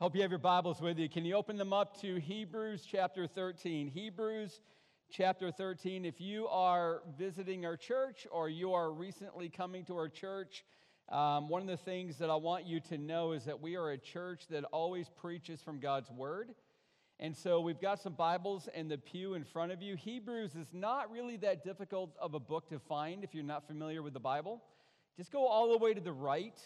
Hope 0.00 0.16
you 0.16 0.22
have 0.22 0.32
your 0.32 0.40
Bibles 0.40 0.80
with 0.80 0.98
you. 0.98 1.08
Can 1.08 1.24
you 1.24 1.36
open 1.36 1.56
them 1.56 1.72
up 1.72 2.00
to 2.00 2.16
Hebrews 2.16 2.84
chapter 2.84 3.28
13? 3.28 3.86
Hebrews 3.86 4.60
chapter 5.08 5.52
13. 5.52 6.04
If 6.04 6.20
you 6.20 6.48
are 6.48 7.02
visiting 7.16 7.64
our 7.64 7.76
church 7.76 8.26
or 8.32 8.48
you 8.48 8.72
are 8.72 8.90
recently 8.92 9.48
coming 9.48 9.84
to 9.84 9.94
our 9.94 10.08
church, 10.08 10.64
um, 11.10 11.48
one 11.48 11.62
of 11.62 11.68
the 11.68 11.76
things 11.76 12.18
that 12.18 12.28
I 12.28 12.34
want 12.34 12.66
you 12.66 12.80
to 12.88 12.98
know 12.98 13.30
is 13.30 13.44
that 13.44 13.60
we 13.60 13.76
are 13.76 13.92
a 13.92 13.96
church 13.96 14.48
that 14.50 14.64
always 14.72 15.08
preaches 15.08 15.62
from 15.62 15.78
God's 15.78 16.10
Word. 16.10 16.56
And 17.20 17.34
so 17.36 17.60
we've 17.60 17.80
got 17.80 18.00
some 18.00 18.14
Bibles 18.14 18.68
in 18.74 18.88
the 18.88 18.98
pew 18.98 19.34
in 19.34 19.44
front 19.44 19.70
of 19.70 19.80
you. 19.80 19.94
Hebrews 19.94 20.56
is 20.56 20.66
not 20.72 21.08
really 21.08 21.36
that 21.36 21.62
difficult 21.62 22.16
of 22.20 22.34
a 22.34 22.40
book 22.40 22.68
to 22.70 22.80
find 22.80 23.22
if 23.22 23.32
you're 23.32 23.44
not 23.44 23.68
familiar 23.68 24.02
with 24.02 24.12
the 24.12 24.20
Bible. 24.20 24.60
Just 25.16 25.30
go 25.30 25.46
all 25.46 25.70
the 25.70 25.78
way 25.78 25.94
to 25.94 26.00
the 26.00 26.12
right 26.12 26.60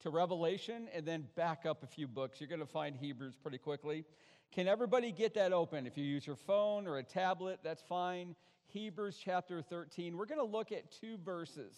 to 0.00 0.10
Revelation 0.10 0.88
and 0.94 1.06
then 1.06 1.26
back 1.36 1.66
up 1.66 1.82
a 1.82 1.86
few 1.86 2.06
books. 2.06 2.40
You're 2.40 2.48
going 2.48 2.60
to 2.60 2.66
find 2.66 2.96
Hebrews 2.96 3.34
pretty 3.40 3.58
quickly. 3.58 4.04
Can 4.52 4.68
everybody 4.68 5.12
get 5.12 5.34
that 5.34 5.52
open? 5.52 5.86
If 5.86 5.98
you 5.98 6.04
use 6.04 6.26
your 6.26 6.36
phone 6.36 6.86
or 6.86 6.98
a 6.98 7.02
tablet, 7.02 7.60
that's 7.62 7.82
fine. 7.82 8.34
Hebrews 8.66 9.20
chapter 9.22 9.62
13. 9.62 10.16
We're 10.16 10.26
going 10.26 10.40
to 10.40 10.44
look 10.44 10.72
at 10.72 10.90
two 10.90 11.18
verses, 11.24 11.74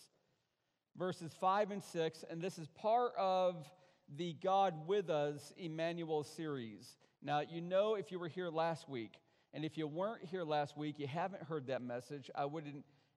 verses 0.96 1.32
5 1.40 1.70
and 1.70 1.82
6, 1.82 2.24
and 2.30 2.40
this 2.40 2.58
is 2.58 2.68
part 2.68 3.12
of 3.18 3.68
the 4.16 4.34
God 4.42 4.74
with 4.86 5.08
Us 5.08 5.52
Emmanuel 5.56 6.24
series. 6.24 6.96
Now, 7.22 7.40
you 7.40 7.60
know 7.60 7.94
if 7.94 8.10
you 8.10 8.18
were 8.18 8.28
here 8.28 8.50
last 8.50 8.88
week, 8.88 9.20
and 9.52 9.64
if 9.64 9.76
you 9.76 9.86
weren't 9.86 10.24
here 10.24 10.44
last 10.44 10.76
week, 10.76 10.98
you 10.98 11.06
haven't 11.06 11.42
heard 11.42 11.66
that 11.68 11.82
message, 11.82 12.30
I 12.34 12.44
would 12.44 12.64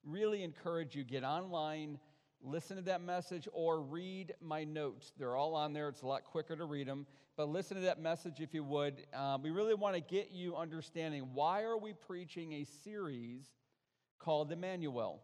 really 0.06 0.44
encourage 0.44 0.96
you 0.96 1.04
get 1.04 1.24
online 1.24 2.00
listen 2.44 2.76
to 2.76 2.84
that 2.84 3.02
message 3.02 3.48
or 3.54 3.82
read 3.82 4.34
my 4.42 4.64
notes. 4.64 5.14
They're 5.18 5.36
all 5.36 5.56
on 5.56 5.74
there. 5.74 5.88
It's 5.90 6.02
a 6.02 6.08
lot 6.08 6.24
quicker 6.26 6.56
to 6.56 6.66
read 6.66 6.88
them. 6.88 7.08
But 7.36 7.50
listen 7.50 7.78
to 7.78 7.84
that 7.84 8.00
message 8.00 8.42
if 8.42 8.54
you 8.54 8.64
would. 8.64 9.06
Um, 9.14 9.42
we 9.42 9.50
really 9.50 9.74
want 9.74 9.96
to 9.96 10.02
get 10.02 10.32
you 10.32 10.56
understanding 10.56 11.30
why 11.34 11.64
are 11.64 11.78
we 11.78 11.94
preaching 11.94 12.54
a 12.54 12.66
series 12.84 13.46
called 14.20 14.52
Emmanuel? 14.52 15.22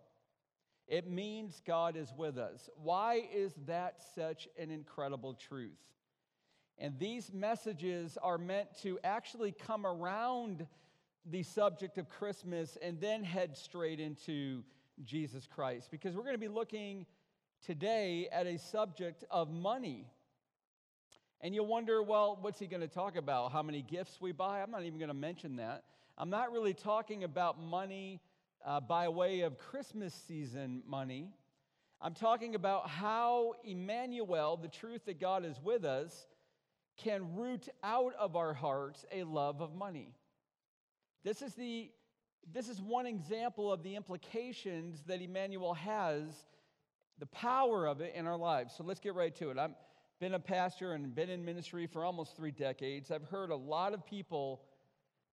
It 0.87 1.07
means 1.07 1.61
God 1.67 1.95
is 1.95 2.11
with 2.17 2.37
us. 2.37 2.67
Why 2.81 3.21
is 3.31 3.53
that 3.67 4.01
such 4.15 4.47
an 4.57 4.71
incredible 4.71 5.35
truth? 5.35 5.77
And 6.79 6.97
these 6.97 7.31
messages 7.31 8.17
are 8.23 8.37
meant 8.37 8.69
to 8.81 8.97
actually 9.03 9.51
come 9.51 9.85
around 9.85 10.65
the 11.25 11.43
subject 11.43 11.97
of 11.97 12.09
Christmas 12.09 12.77
and 12.81 12.99
then 12.99 13.23
head 13.23 13.55
straight 13.55 13.99
into 13.99 14.63
Jesus 15.03 15.47
Christ 15.47 15.89
because 15.91 16.15
we're 16.15 16.23
going 16.23 16.35
to 16.35 16.39
be 16.39 16.47
looking 16.47 17.05
today 17.65 18.27
at 18.31 18.47
a 18.47 18.57
subject 18.57 19.23
of 19.29 19.51
money. 19.51 20.05
And 21.41 21.55
you'll 21.55 21.67
wonder, 21.67 22.03
well, 22.03 22.37
what's 22.41 22.59
he 22.59 22.67
going 22.67 22.81
to 22.81 22.87
talk 22.87 23.15
about? 23.15 23.51
How 23.51 23.63
many 23.63 23.81
gifts 23.81 24.19
we 24.19 24.31
buy? 24.31 24.61
I'm 24.61 24.71
not 24.71 24.83
even 24.83 24.99
going 24.99 25.09
to 25.09 25.13
mention 25.13 25.55
that. 25.57 25.83
I'm 26.17 26.29
not 26.29 26.51
really 26.51 26.73
talking 26.73 27.23
about 27.23 27.61
money 27.61 28.19
uh, 28.65 28.81
by 28.81 29.07
way 29.07 29.41
of 29.41 29.57
Christmas 29.57 30.13
season 30.27 30.83
money. 30.85 31.29
I'm 32.01 32.13
talking 32.13 32.55
about 32.55 32.89
how 32.89 33.53
Emmanuel, 33.63 34.57
the 34.57 34.67
truth 34.67 35.05
that 35.05 35.19
God 35.19 35.45
is 35.45 35.59
with 35.63 35.85
us, 35.85 36.27
can 36.97 37.35
root 37.35 37.69
out 37.83 38.13
of 38.19 38.35
our 38.35 38.53
hearts 38.53 39.05
a 39.11 39.23
love 39.23 39.61
of 39.61 39.73
money. 39.73 40.13
This 41.23 41.41
is 41.41 41.53
the 41.53 41.89
this 42.51 42.69
is 42.69 42.81
one 42.81 43.05
example 43.05 43.71
of 43.71 43.83
the 43.83 43.95
implications 43.95 45.03
that 45.07 45.21
Emmanuel 45.21 45.73
has, 45.73 46.25
the 47.19 47.27
power 47.27 47.87
of 47.87 48.01
it 48.01 48.13
in 48.15 48.25
our 48.27 48.37
lives. 48.37 48.73
So 48.75 48.83
let's 48.83 48.99
get 48.99 49.15
right 49.15 49.35
to 49.35 49.51
it. 49.51 49.57
I've 49.57 49.75
been 50.19 50.33
a 50.33 50.39
pastor 50.39 50.93
and 50.93 51.13
been 51.13 51.29
in 51.29 51.45
ministry 51.45 51.87
for 51.87 52.03
almost 52.03 52.35
three 52.35 52.51
decades. 52.51 53.11
I've 53.11 53.23
heard 53.23 53.51
a 53.51 53.55
lot 53.55 53.93
of 53.93 54.05
people 54.05 54.61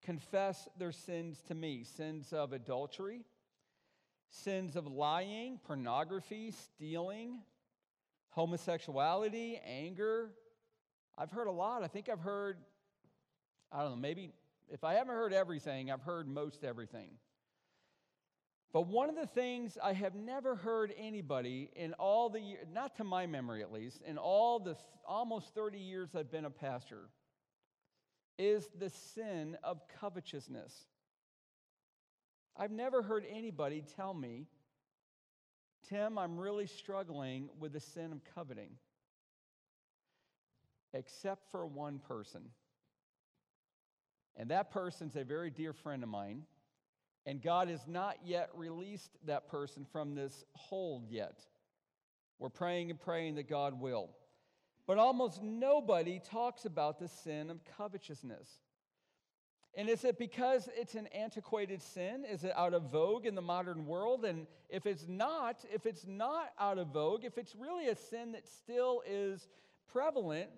confess 0.04 0.68
their 0.78 0.92
sins 0.92 1.42
to 1.48 1.54
me 1.54 1.84
sins 1.84 2.32
of 2.32 2.52
adultery, 2.52 3.22
sins 4.30 4.76
of 4.76 4.86
lying, 4.86 5.58
pornography, 5.64 6.52
stealing, 6.52 7.40
homosexuality, 8.30 9.60
anger. 9.66 10.30
I've 11.18 11.30
heard 11.30 11.46
a 11.46 11.52
lot. 11.52 11.82
I 11.82 11.88
think 11.88 12.08
I've 12.08 12.20
heard, 12.20 12.58
I 13.72 13.80
don't 13.80 13.90
know, 13.90 13.96
maybe 13.96 14.32
if 14.68 14.84
I 14.84 14.94
haven't 14.94 15.14
heard 15.14 15.32
everything, 15.32 15.90
I've 15.90 16.02
heard 16.02 16.28
most 16.28 16.64
everything. 16.64 17.10
But 18.72 18.88
one 18.88 19.08
of 19.08 19.16
the 19.16 19.26
things 19.26 19.78
I 19.82 19.92
have 19.92 20.14
never 20.14 20.54
heard 20.54 20.92
anybody 20.98 21.70
in 21.74 21.94
all 21.94 22.28
the 22.28 22.40
years, 22.40 22.66
not 22.70 22.96
to 22.96 23.04
my 23.04 23.26
memory 23.26 23.62
at 23.62 23.72
least, 23.72 24.02
in 24.02 24.18
all 24.18 24.58
the 24.58 24.74
th- 24.74 24.84
almost 25.06 25.54
30 25.54 25.78
years 25.78 26.10
I've 26.14 26.30
been 26.30 26.44
a 26.44 26.50
pastor, 26.50 27.08
is 28.38 28.68
the 28.78 28.90
sin 28.90 29.56
of 29.62 29.80
covetousness. 30.00 30.74
I've 32.56 32.70
never 32.70 33.02
heard 33.02 33.24
anybody 33.30 33.82
tell 33.96 34.12
me, 34.12 34.46
Tim, 35.88 36.18
I'm 36.18 36.36
really 36.36 36.66
struggling 36.66 37.48
with 37.58 37.72
the 37.72 37.80
sin 37.80 38.12
of 38.12 38.20
coveting, 38.34 38.70
except 40.92 41.50
for 41.50 41.66
one 41.66 41.98
person. 41.98 42.42
And 44.36 44.50
that 44.50 44.70
person's 44.70 45.16
a 45.16 45.24
very 45.24 45.50
dear 45.50 45.72
friend 45.72 46.02
of 46.02 46.08
mine. 46.08 46.42
And 47.24 47.42
God 47.42 47.68
has 47.68 47.86
not 47.86 48.18
yet 48.24 48.50
released 48.54 49.10
that 49.26 49.48
person 49.48 49.84
from 49.90 50.14
this 50.14 50.44
hold 50.52 51.10
yet. 51.10 51.40
We're 52.38 52.50
praying 52.50 52.90
and 52.90 53.00
praying 53.00 53.36
that 53.36 53.48
God 53.48 53.80
will. 53.80 54.10
But 54.86 54.98
almost 54.98 55.42
nobody 55.42 56.20
talks 56.20 56.64
about 56.64 57.00
the 57.00 57.08
sin 57.08 57.50
of 57.50 57.60
covetousness. 57.76 58.48
And 59.74 59.90
is 59.90 60.04
it 60.04 60.18
because 60.18 60.70
it's 60.74 60.94
an 60.94 61.06
antiquated 61.08 61.82
sin? 61.82 62.24
Is 62.24 62.44
it 62.44 62.52
out 62.56 62.72
of 62.72 62.90
vogue 62.90 63.26
in 63.26 63.34
the 63.34 63.42
modern 63.42 63.86
world? 63.86 64.24
And 64.24 64.46
if 64.70 64.86
it's 64.86 65.06
not, 65.06 65.64
if 65.72 65.84
it's 65.84 66.06
not 66.06 66.52
out 66.58 66.78
of 66.78 66.88
vogue, 66.88 67.24
if 67.24 67.36
it's 67.36 67.54
really 67.54 67.88
a 67.88 67.96
sin 67.96 68.32
that 68.32 68.46
still 68.46 69.02
is 69.06 69.48
prevalent, 69.92 70.48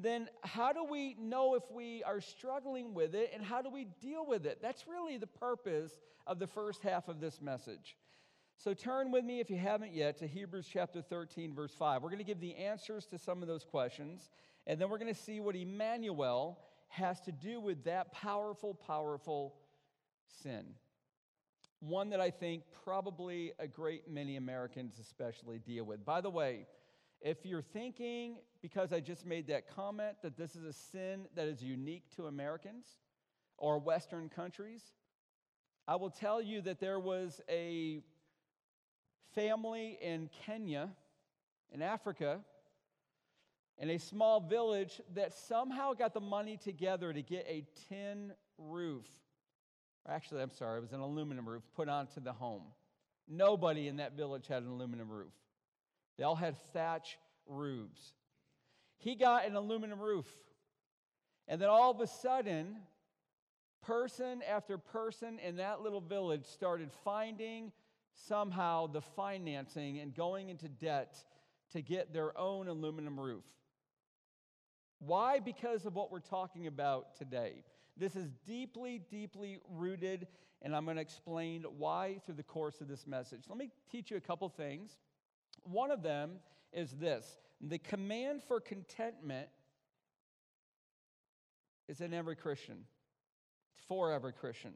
then 0.00 0.28
how 0.42 0.72
do 0.72 0.84
we 0.84 1.16
know 1.20 1.54
if 1.54 1.64
we 1.70 2.02
are 2.04 2.20
struggling 2.20 2.94
with 2.94 3.14
it 3.14 3.30
and 3.34 3.42
how 3.42 3.62
do 3.62 3.70
we 3.70 3.86
deal 4.00 4.24
with 4.26 4.46
it? 4.46 4.60
That's 4.62 4.86
really 4.86 5.18
the 5.18 5.26
purpose 5.26 5.92
of 6.26 6.38
the 6.38 6.46
first 6.46 6.82
half 6.82 7.08
of 7.08 7.20
this 7.20 7.40
message. 7.40 7.96
So 8.56 8.74
turn 8.74 9.12
with 9.12 9.24
me, 9.24 9.40
if 9.40 9.50
you 9.50 9.56
haven't 9.56 9.94
yet, 9.94 10.18
to 10.18 10.26
Hebrews 10.26 10.68
chapter 10.72 11.00
13, 11.00 11.54
verse 11.54 11.72
5. 11.78 12.02
We're 12.02 12.10
going 12.10 12.18
to 12.18 12.24
give 12.24 12.40
the 12.40 12.56
answers 12.56 13.06
to 13.06 13.18
some 13.18 13.40
of 13.40 13.48
those 13.48 13.64
questions, 13.64 14.30
and 14.66 14.80
then 14.80 14.90
we're 14.90 14.98
going 14.98 15.14
to 15.14 15.20
see 15.20 15.40
what 15.40 15.54
Emmanuel 15.54 16.58
has 16.88 17.20
to 17.22 17.32
do 17.32 17.60
with 17.60 17.84
that 17.84 18.12
powerful, 18.12 18.74
powerful 18.74 19.54
sin. 20.42 20.64
One 21.80 22.10
that 22.10 22.20
I 22.20 22.30
think 22.30 22.64
probably 22.84 23.52
a 23.60 23.68
great 23.68 24.10
many 24.10 24.36
Americans 24.36 24.98
especially 25.00 25.58
deal 25.60 25.84
with. 25.84 26.04
By 26.04 26.20
the 26.20 26.30
way, 26.30 26.66
if 27.20 27.44
you're 27.44 27.62
thinking, 27.62 28.38
because 28.62 28.92
I 28.92 29.00
just 29.00 29.26
made 29.26 29.48
that 29.48 29.74
comment, 29.74 30.16
that 30.22 30.36
this 30.36 30.54
is 30.54 30.64
a 30.64 30.72
sin 30.72 31.26
that 31.34 31.46
is 31.46 31.62
unique 31.62 32.04
to 32.16 32.26
Americans 32.26 32.86
or 33.56 33.78
Western 33.78 34.28
countries, 34.28 34.82
I 35.86 35.96
will 35.96 36.10
tell 36.10 36.40
you 36.40 36.60
that 36.62 36.80
there 36.80 37.00
was 37.00 37.40
a 37.48 38.00
family 39.34 39.98
in 40.00 40.28
Kenya, 40.44 40.90
in 41.72 41.82
Africa, 41.82 42.40
in 43.78 43.90
a 43.90 43.98
small 43.98 44.40
village 44.40 45.00
that 45.14 45.32
somehow 45.32 45.94
got 45.94 46.14
the 46.14 46.20
money 46.20 46.56
together 46.56 47.12
to 47.12 47.22
get 47.22 47.46
a 47.48 47.64
tin 47.88 48.32
roof. 48.58 49.06
Actually, 50.08 50.42
I'm 50.42 50.50
sorry, 50.50 50.78
it 50.78 50.82
was 50.82 50.92
an 50.92 51.00
aluminum 51.00 51.48
roof 51.48 51.62
put 51.76 51.88
onto 51.88 52.20
the 52.20 52.32
home. 52.32 52.62
Nobody 53.28 53.88
in 53.88 53.96
that 53.96 54.16
village 54.16 54.46
had 54.46 54.62
an 54.62 54.70
aluminum 54.70 55.08
roof. 55.08 55.32
They 56.18 56.24
all 56.24 56.34
had 56.34 56.56
thatch 56.72 57.18
roofs. 57.46 58.12
He 58.98 59.14
got 59.14 59.46
an 59.46 59.54
aluminum 59.54 60.00
roof. 60.00 60.26
And 61.46 61.60
then 61.60 61.68
all 61.68 61.90
of 61.90 62.00
a 62.00 62.06
sudden, 62.06 62.76
person 63.82 64.42
after 64.42 64.76
person 64.76 65.38
in 65.38 65.56
that 65.56 65.80
little 65.80 66.00
village 66.00 66.44
started 66.44 66.90
finding 67.04 67.72
somehow 68.26 68.88
the 68.88 69.00
financing 69.00 70.00
and 70.00 70.14
going 70.14 70.48
into 70.48 70.68
debt 70.68 71.24
to 71.72 71.80
get 71.80 72.12
their 72.12 72.36
own 72.36 72.68
aluminum 72.68 73.18
roof. 73.18 73.44
Why? 74.98 75.38
Because 75.38 75.86
of 75.86 75.94
what 75.94 76.10
we're 76.10 76.18
talking 76.18 76.66
about 76.66 77.16
today. 77.16 77.62
This 77.96 78.16
is 78.16 78.30
deeply, 78.46 79.00
deeply 79.10 79.58
rooted, 79.70 80.26
and 80.62 80.74
I'm 80.74 80.84
going 80.84 80.96
to 80.96 81.02
explain 81.02 81.64
why 81.78 82.20
through 82.26 82.34
the 82.34 82.42
course 82.42 82.80
of 82.80 82.88
this 82.88 83.06
message. 83.06 83.44
Let 83.48 83.58
me 83.58 83.70
teach 83.90 84.10
you 84.10 84.16
a 84.16 84.20
couple 84.20 84.48
things 84.48 84.96
one 85.64 85.90
of 85.90 86.02
them 86.02 86.32
is 86.72 86.90
this 86.92 87.38
the 87.60 87.78
command 87.78 88.42
for 88.46 88.60
contentment 88.60 89.48
is 91.88 92.00
in 92.00 92.12
every 92.12 92.36
Christian, 92.36 92.84
it's 93.76 93.84
for 93.86 94.12
every 94.12 94.32
Christian. 94.32 94.72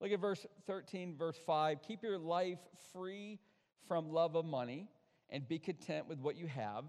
Look 0.00 0.12
at 0.12 0.20
verse 0.20 0.46
13, 0.66 1.16
verse 1.16 1.38
5. 1.44 1.82
Keep 1.82 2.04
your 2.04 2.18
life 2.18 2.60
free 2.92 3.40
from 3.88 4.12
love 4.12 4.36
of 4.36 4.44
money 4.44 4.86
and 5.28 5.46
be 5.46 5.58
content 5.58 6.08
with 6.08 6.20
what 6.20 6.36
you 6.36 6.46
have. 6.46 6.84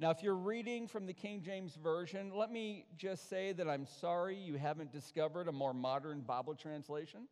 Now, 0.00 0.10
if 0.10 0.22
you're 0.22 0.34
reading 0.34 0.88
from 0.88 1.06
the 1.06 1.12
King 1.12 1.42
James 1.42 1.76
Version, 1.76 2.32
let 2.34 2.50
me 2.50 2.86
just 2.96 3.28
say 3.28 3.52
that 3.52 3.68
I'm 3.68 3.86
sorry 3.86 4.36
you 4.36 4.56
haven't 4.56 4.92
discovered 4.92 5.48
a 5.48 5.52
more 5.52 5.74
modern 5.74 6.20
Bible 6.20 6.54
translation. 6.54 7.28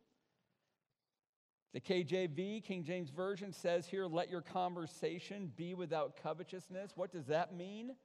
The 1.73 1.81
KJV, 1.81 2.63
King 2.63 2.83
James 2.83 3.09
Version, 3.09 3.51
says 3.51 3.87
here, 3.87 4.05
let 4.05 4.29
your 4.29 4.41
conversation 4.41 5.51
be 5.55 5.73
without 5.73 6.21
covetousness. 6.21 6.91
What 6.95 7.11
does 7.11 7.25
that 7.27 7.55
mean? 7.55 7.95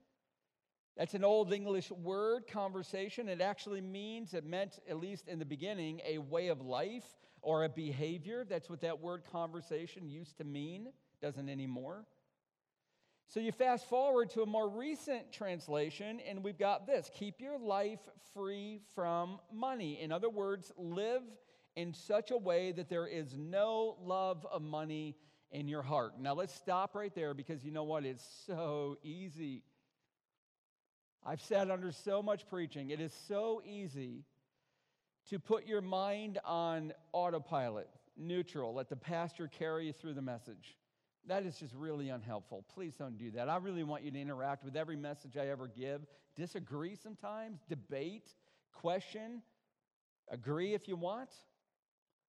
That's 0.96 1.14
an 1.14 1.22
old 1.22 1.52
English 1.52 1.90
word, 1.90 2.46
conversation. 2.48 3.28
It 3.28 3.40
actually 3.42 3.82
means, 3.82 4.32
it 4.32 4.44
meant, 4.44 4.80
at 4.88 4.98
least 4.98 5.28
in 5.28 5.38
the 5.38 5.44
beginning, 5.44 6.00
a 6.06 6.18
way 6.18 6.48
of 6.48 6.62
life 6.62 7.04
or 7.42 7.64
a 7.64 7.68
behavior. 7.68 8.44
That's 8.48 8.70
what 8.70 8.80
that 8.80 9.00
word 9.00 9.22
conversation 9.30 10.08
used 10.08 10.38
to 10.38 10.44
mean, 10.44 10.88
doesn't 11.20 11.48
anymore. 11.48 12.06
So 13.28 13.38
you 13.38 13.52
fast 13.52 13.86
forward 13.86 14.30
to 14.30 14.42
a 14.42 14.46
more 14.46 14.70
recent 14.70 15.30
translation, 15.30 16.18
and 16.26 16.42
we've 16.42 16.58
got 16.58 16.86
this 16.86 17.10
keep 17.14 17.40
your 17.40 17.58
life 17.58 18.00
free 18.32 18.80
from 18.94 19.38
money. 19.52 20.00
In 20.00 20.10
other 20.10 20.30
words, 20.30 20.72
live 20.78 21.22
in 21.78 21.94
such 21.94 22.32
a 22.32 22.36
way 22.36 22.72
that 22.72 22.88
there 22.88 23.06
is 23.06 23.36
no 23.38 23.96
love 24.02 24.44
of 24.50 24.60
money 24.62 25.14
in 25.52 25.68
your 25.68 25.80
heart. 25.80 26.18
Now 26.18 26.34
let's 26.34 26.52
stop 26.52 26.96
right 26.96 27.14
there 27.14 27.34
because 27.34 27.64
you 27.64 27.70
know 27.70 27.84
what? 27.84 28.04
It's 28.04 28.26
so 28.48 28.96
easy. 29.04 29.62
I've 31.24 31.40
sat 31.40 31.70
under 31.70 31.92
so 31.92 32.20
much 32.20 32.48
preaching. 32.48 32.90
It 32.90 33.00
is 33.00 33.14
so 33.28 33.62
easy 33.64 34.24
to 35.30 35.38
put 35.38 35.68
your 35.68 35.80
mind 35.80 36.40
on 36.44 36.92
autopilot, 37.12 37.88
neutral, 38.16 38.74
let 38.74 38.88
the 38.88 38.96
pastor 38.96 39.46
carry 39.46 39.86
you 39.86 39.92
through 39.92 40.14
the 40.14 40.22
message. 40.22 40.76
That 41.28 41.46
is 41.46 41.58
just 41.58 41.74
really 41.76 42.08
unhelpful. 42.08 42.64
Please 42.74 42.96
don't 42.96 43.16
do 43.16 43.30
that. 43.32 43.48
I 43.48 43.58
really 43.58 43.84
want 43.84 44.02
you 44.02 44.10
to 44.10 44.20
interact 44.20 44.64
with 44.64 44.74
every 44.74 44.96
message 44.96 45.36
I 45.36 45.46
ever 45.46 45.68
give. 45.68 46.00
Disagree 46.34 46.96
sometimes, 46.96 47.60
debate, 47.68 48.30
question, 48.72 49.42
agree 50.28 50.74
if 50.74 50.88
you 50.88 50.96
want, 50.96 51.30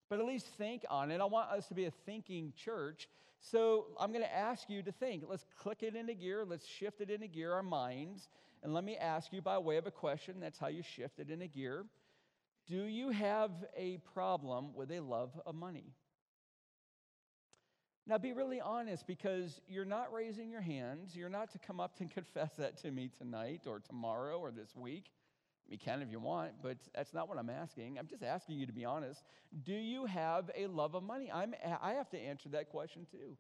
but 0.10 0.20
at 0.20 0.26
least 0.26 0.48
think 0.58 0.84
on 0.90 1.12
it. 1.12 1.22
I 1.22 1.26
want 1.26 1.52
us 1.52 1.68
to 1.68 1.74
be 1.74 1.86
a 1.86 1.92
thinking 2.06 2.54
church. 2.56 3.08
So 3.40 3.86
I'm 4.00 4.12
going 4.12 4.24
to 4.24 4.36
ask 4.36 4.70
you 4.70 4.82
to 4.84 4.92
think. 4.92 5.24
Let's 5.28 5.46
click 5.60 5.84
it 5.84 5.96
into 5.96 6.14
gear, 6.14 6.46
let's 6.46 6.68
shift 6.68 7.00
it 7.02 7.10
into 7.10 7.28
gear, 7.28 7.54
our 7.54 7.64
minds. 7.64 8.28
And 8.64 8.74
let 8.74 8.84
me 8.84 8.98
ask 8.98 9.32
you 9.32 9.42
by 9.42 9.58
way 9.58 9.78
of 9.78 9.88
a 9.88 9.92
question 9.92 10.40
that's 10.42 10.60
how 10.60 10.68
you 10.68 10.84
shift 10.84 11.20
it 11.20 11.30
into 11.30 11.48
gear. 11.48 11.86
Do 12.68 12.84
you 12.84 13.10
have 13.10 13.52
a 13.76 13.98
problem 14.14 14.76
with 14.76 14.92
a 14.92 15.00
love 15.00 15.32
of 15.46 15.56
money? 15.56 15.94
Now, 18.06 18.18
be 18.18 18.34
really 18.34 18.60
honest 18.60 19.06
because 19.06 19.62
you're 19.68 19.86
not 19.86 20.12
raising 20.12 20.50
your 20.50 20.62
hands. 20.62 21.16
You're 21.16 21.30
not 21.30 21.52
to 21.52 21.60
come 21.60 21.80
up 21.80 21.94
and 22.00 22.10
confess 22.14 22.52
that 22.58 22.78
to 22.82 22.92
me 22.92 23.12
tonight 23.18 23.62
or 23.68 23.80
tomorrow 23.80 24.40
or 24.40 24.52
this 24.52 24.76
week. 24.76 25.12
You 25.70 25.78
can 25.78 26.02
if 26.02 26.10
you 26.10 26.20
want, 26.20 26.54
but 26.64 26.78
that's 26.96 27.14
not 27.14 27.30
what 27.30 27.38
I'm 27.38 27.50
asking. 27.50 28.00
I'm 28.00 28.08
just 28.08 28.24
asking 28.24 28.58
you 28.58 28.66
to 28.66 28.74
be 28.74 28.86
honest. 28.86 29.24
Do 29.64 29.74
you 29.74 30.06
have 30.06 30.50
a 30.58 30.66
love 30.66 30.96
of 30.96 31.04
money? 31.04 31.32
I'm, 31.32 31.54
I 31.82 31.94
have 31.94 32.10
to 32.10 32.18
answer 32.20 32.50
that 32.50 32.70
question 32.70 33.06
too. 33.12 33.38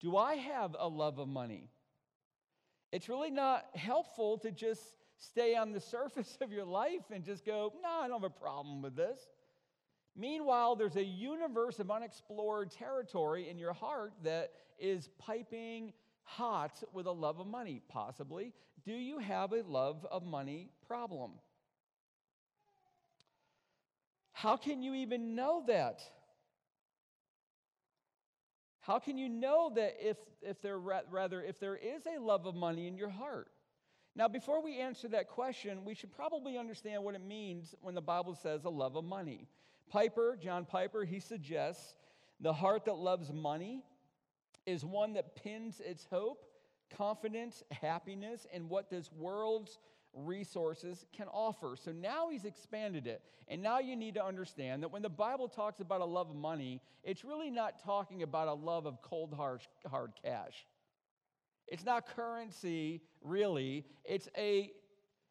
Do 0.00 0.16
I 0.16 0.36
have 0.36 0.76
a 0.78 0.86
love 0.86 1.18
of 1.18 1.28
money? 1.28 1.68
It's 2.92 3.08
really 3.08 3.30
not 3.30 3.64
helpful 3.74 4.38
to 4.38 4.52
just 4.52 4.82
stay 5.16 5.56
on 5.56 5.72
the 5.72 5.80
surface 5.96 6.38
of 6.40 6.52
your 6.52 6.64
life 6.64 7.10
and 7.12 7.24
just 7.24 7.44
go, 7.44 7.72
no, 7.82 7.88
I 7.88 8.08
don't 8.08 8.22
have 8.22 8.30
a 8.30 8.40
problem 8.40 8.82
with 8.82 8.94
this. 8.94 9.18
Meanwhile, 10.16 10.76
there's 10.76 10.94
a 10.94 11.04
universe 11.04 11.80
of 11.80 11.90
unexplored 11.90 12.70
territory 12.70 13.48
in 13.50 13.58
your 13.58 13.72
heart 13.72 14.12
that 14.22 14.52
is 14.78 15.08
piping 15.18 15.92
hot 16.22 16.82
with 16.92 17.06
a 17.06 17.12
love 17.12 17.40
of 17.40 17.48
money, 17.48 17.82
possibly. 17.88 18.52
Do 18.86 18.92
you 18.92 19.18
have 19.18 19.52
a 19.52 19.62
love 19.62 20.06
of 20.10 20.24
money 20.24 20.70
problem? 20.86 21.32
How 24.32 24.56
can 24.56 24.82
you 24.82 24.94
even 24.94 25.34
know 25.34 25.64
that? 25.66 26.02
How 28.80 28.98
can 28.98 29.16
you 29.16 29.30
know 29.30 29.72
that 29.74 29.96
if, 29.98 30.18
if 30.42 30.60
there 30.60 30.78
rather 30.78 31.42
if 31.42 31.58
there 31.58 31.76
is 31.76 32.02
a 32.06 32.20
love 32.20 32.44
of 32.44 32.54
money 32.54 32.86
in 32.86 32.96
your 32.96 33.08
heart? 33.08 33.48
Now, 34.16 34.28
before 34.28 34.62
we 34.62 34.78
answer 34.78 35.08
that 35.08 35.28
question, 35.28 35.84
we 35.84 35.94
should 35.94 36.12
probably 36.12 36.56
understand 36.56 37.02
what 37.02 37.14
it 37.14 37.24
means 37.24 37.74
when 37.80 37.94
the 37.94 38.02
Bible 38.02 38.34
says 38.34 38.64
a 38.64 38.70
love 38.70 38.96
of 38.96 39.04
money. 39.04 39.48
Piper, 39.90 40.38
John 40.40 40.64
Piper, 40.64 41.04
he 41.04 41.18
suggests 41.18 41.96
the 42.40 42.52
heart 42.52 42.84
that 42.84 42.94
loves 42.94 43.32
money 43.32 43.82
is 44.66 44.84
one 44.84 45.14
that 45.14 45.34
pins 45.34 45.80
its 45.84 46.06
hope, 46.10 46.44
confidence, 46.96 47.62
happiness 47.70 48.46
and 48.52 48.68
what 48.68 48.90
this 48.90 49.10
world's 49.12 49.78
resources 50.14 51.06
can 51.12 51.26
offer. 51.28 51.76
So 51.76 51.92
now 51.92 52.28
he's 52.30 52.44
expanded 52.44 53.06
it. 53.06 53.22
And 53.48 53.62
now 53.62 53.80
you 53.80 53.96
need 53.96 54.14
to 54.14 54.24
understand 54.24 54.82
that 54.82 54.90
when 54.90 55.02
the 55.02 55.08
Bible 55.08 55.48
talks 55.48 55.80
about 55.80 56.00
a 56.00 56.04
love 56.04 56.30
of 56.30 56.36
money, 56.36 56.80
it's 57.02 57.24
really 57.24 57.50
not 57.50 57.82
talking 57.82 58.22
about 58.22 58.48
a 58.48 58.54
love 58.54 58.86
of 58.86 59.02
cold, 59.02 59.34
hard, 59.34 59.60
hard 59.86 60.12
cash. 60.22 60.66
It's 61.66 61.84
not 61.84 62.06
currency, 62.06 63.02
really. 63.22 63.84
It's 64.04 64.28
a 64.36 64.70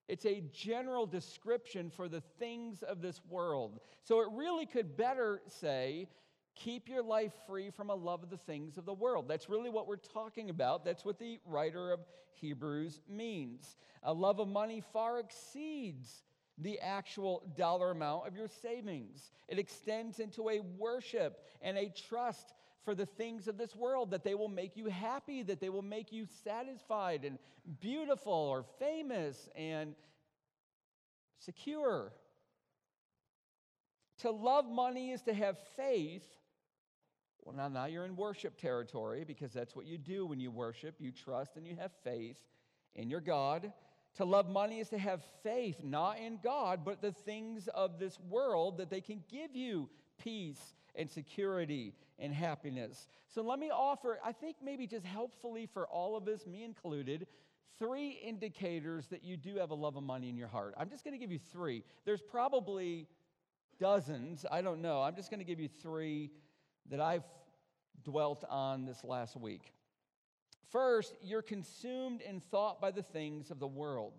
it's 0.10 0.26
a 0.26 0.44
general 0.52 1.06
description 1.06 1.90
for 1.90 2.10
the 2.10 2.22
things 2.38 2.84
of 2.84 3.02
this 3.02 3.22
world. 3.30 3.80
So 4.04 4.20
it 4.20 4.28
really 4.34 4.66
could 4.66 4.98
better 4.98 5.42
say, 5.48 6.10
keep 6.56 6.88
your 6.88 7.04
life 7.04 7.34
free 7.48 7.70
from 7.70 7.90
a 7.90 7.96
love 7.96 8.24
of 8.24 8.30
the 8.30 8.38
things 8.38 8.78
of 8.78 8.86
the 8.86 8.94
world. 8.94 9.28
That's 9.28 9.50
really 9.50 9.70
what 9.70 9.88
we're 9.88 9.98
talking 9.98 10.50
about. 10.50 10.86
That's 10.86 11.06
what 11.06 11.20
the 11.20 11.40
writer 11.46 11.92
of 11.92 12.00
Hebrews 12.34 13.02
means. 13.10 13.76
A 14.04 14.14
love 14.14 14.40
of 14.40 14.48
money 14.48 14.82
far 14.94 15.20
exceeds 15.20 16.24
the 16.58 16.80
actual 16.80 17.44
dollar 17.58 17.92
amount 17.92 18.28
of 18.28 18.36
your 18.36 18.48
savings. 18.48 19.32
It 19.48 19.58
extends 19.58 20.20
into 20.20 20.50
a 20.50 20.60
worship 20.78 21.40
and 21.62 21.78
a 21.78 21.92
trust 22.08 22.54
for 22.84 22.94
the 22.94 23.06
things 23.06 23.48
of 23.48 23.58
this 23.58 23.76
world, 23.76 24.12
that 24.12 24.24
they 24.24 24.36
will 24.36 24.50
make 24.50 24.76
you 24.76 24.88
happy, 24.88 25.42
that 25.44 25.62
they 25.62 25.70
will 25.70 25.82
make 25.82 26.12
you 26.12 26.28
satisfied 26.44 27.24
and 27.24 27.40
beautiful 27.80 28.34
or 28.34 28.66
famous 28.78 29.50
and 29.56 29.96
secure. 31.40 32.12
To 34.20 34.32
love 34.32 34.66
money 34.66 35.12
is 35.12 35.22
to 35.24 35.34
have 35.34 35.58
faith. 35.76 36.28
Well, 37.46 37.56
now, 37.56 37.68
now 37.68 37.86
you're 37.86 38.06
in 38.06 38.16
worship 38.16 38.58
territory 38.58 39.26
because 39.26 39.52
that's 39.52 39.76
what 39.76 39.86
you 39.86 39.98
do 39.98 40.26
when 40.26 40.40
you 40.40 40.52
worship. 40.52 40.96
You 41.00 41.12
trust 41.12 41.58
and 41.58 41.68
you 41.68 41.76
have 41.76 41.92
faith 42.04 42.38
in 42.96 43.10
your 43.10 43.22
God. 43.22 43.74
To 44.18 44.26
love 44.26 44.48
money 44.48 44.80
is 44.80 44.90
to 44.90 44.98
have 44.98 45.24
faith, 45.42 45.84
not 45.84 46.20
in 46.20 46.40
God, 46.44 46.82
but 46.86 47.02
the 47.02 47.12
things 47.12 47.68
of 47.70 48.00
this 48.00 48.20
world 48.30 48.78
that 48.78 48.90
they 48.90 49.02
can 49.02 49.24
give 49.30 49.56
you 49.56 49.90
peace 50.22 50.76
and 50.96 51.10
security 51.10 51.94
and 52.20 52.34
happiness. 52.34 53.08
So 53.28 53.42
let 53.42 53.60
me 53.60 53.72
offer, 53.72 54.20
I 54.24 54.32
think 54.32 54.58
maybe 54.64 54.86
just 54.86 55.06
helpfully 55.06 55.66
for 55.66 55.88
all 55.88 56.16
of 56.16 56.28
us, 56.28 56.46
me 56.46 56.64
included, 56.64 57.26
three 57.80 58.20
indicators 58.24 59.08
that 59.08 59.24
you 59.24 59.36
do 59.36 59.58
have 59.58 59.72
a 59.72 59.76
love 59.76 59.96
of 59.96 60.04
money 60.04 60.30
in 60.30 60.38
your 60.38 60.48
heart. 60.48 60.76
I'm 60.78 60.90
just 60.90 61.04
going 61.04 61.16
to 61.16 61.20
give 61.20 61.32
you 61.32 61.40
three. 61.52 61.84
There's 62.06 62.22
probably 62.22 63.08
dozens, 63.80 64.46
I 64.50 64.62
don't 64.62 64.82
know. 64.82 65.02
I'm 65.02 65.16
just 65.16 65.32
going 65.32 65.40
to 65.40 65.46
give 65.46 65.60
you 65.60 65.68
three 65.82 66.30
that 66.90 67.00
I've 67.00 67.24
dwelt 68.04 68.44
on 68.50 68.86
this 68.86 69.04
last 69.04 69.36
week. 69.36 69.74
First, 70.72 71.16
you're 71.22 71.42
consumed 71.42 72.22
in 72.22 72.40
thought 72.40 72.82
by 72.82 72.92
the 72.92 73.04
things 73.04 73.52
of 73.52 73.60
the 73.60 73.68
world. 73.68 74.14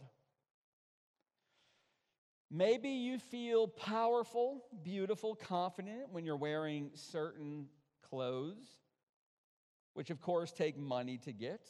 Maybe 2.50 2.90
you 2.90 3.18
feel 3.18 3.66
powerful, 3.66 4.64
beautiful, 4.84 5.34
confident 5.34 6.12
when 6.12 6.24
you're 6.24 6.36
wearing 6.36 6.90
certain 6.94 7.66
clothes, 8.08 8.64
which 9.94 10.10
of 10.10 10.20
course 10.20 10.52
take 10.52 10.78
money 10.78 11.18
to 11.18 11.32
get. 11.32 11.68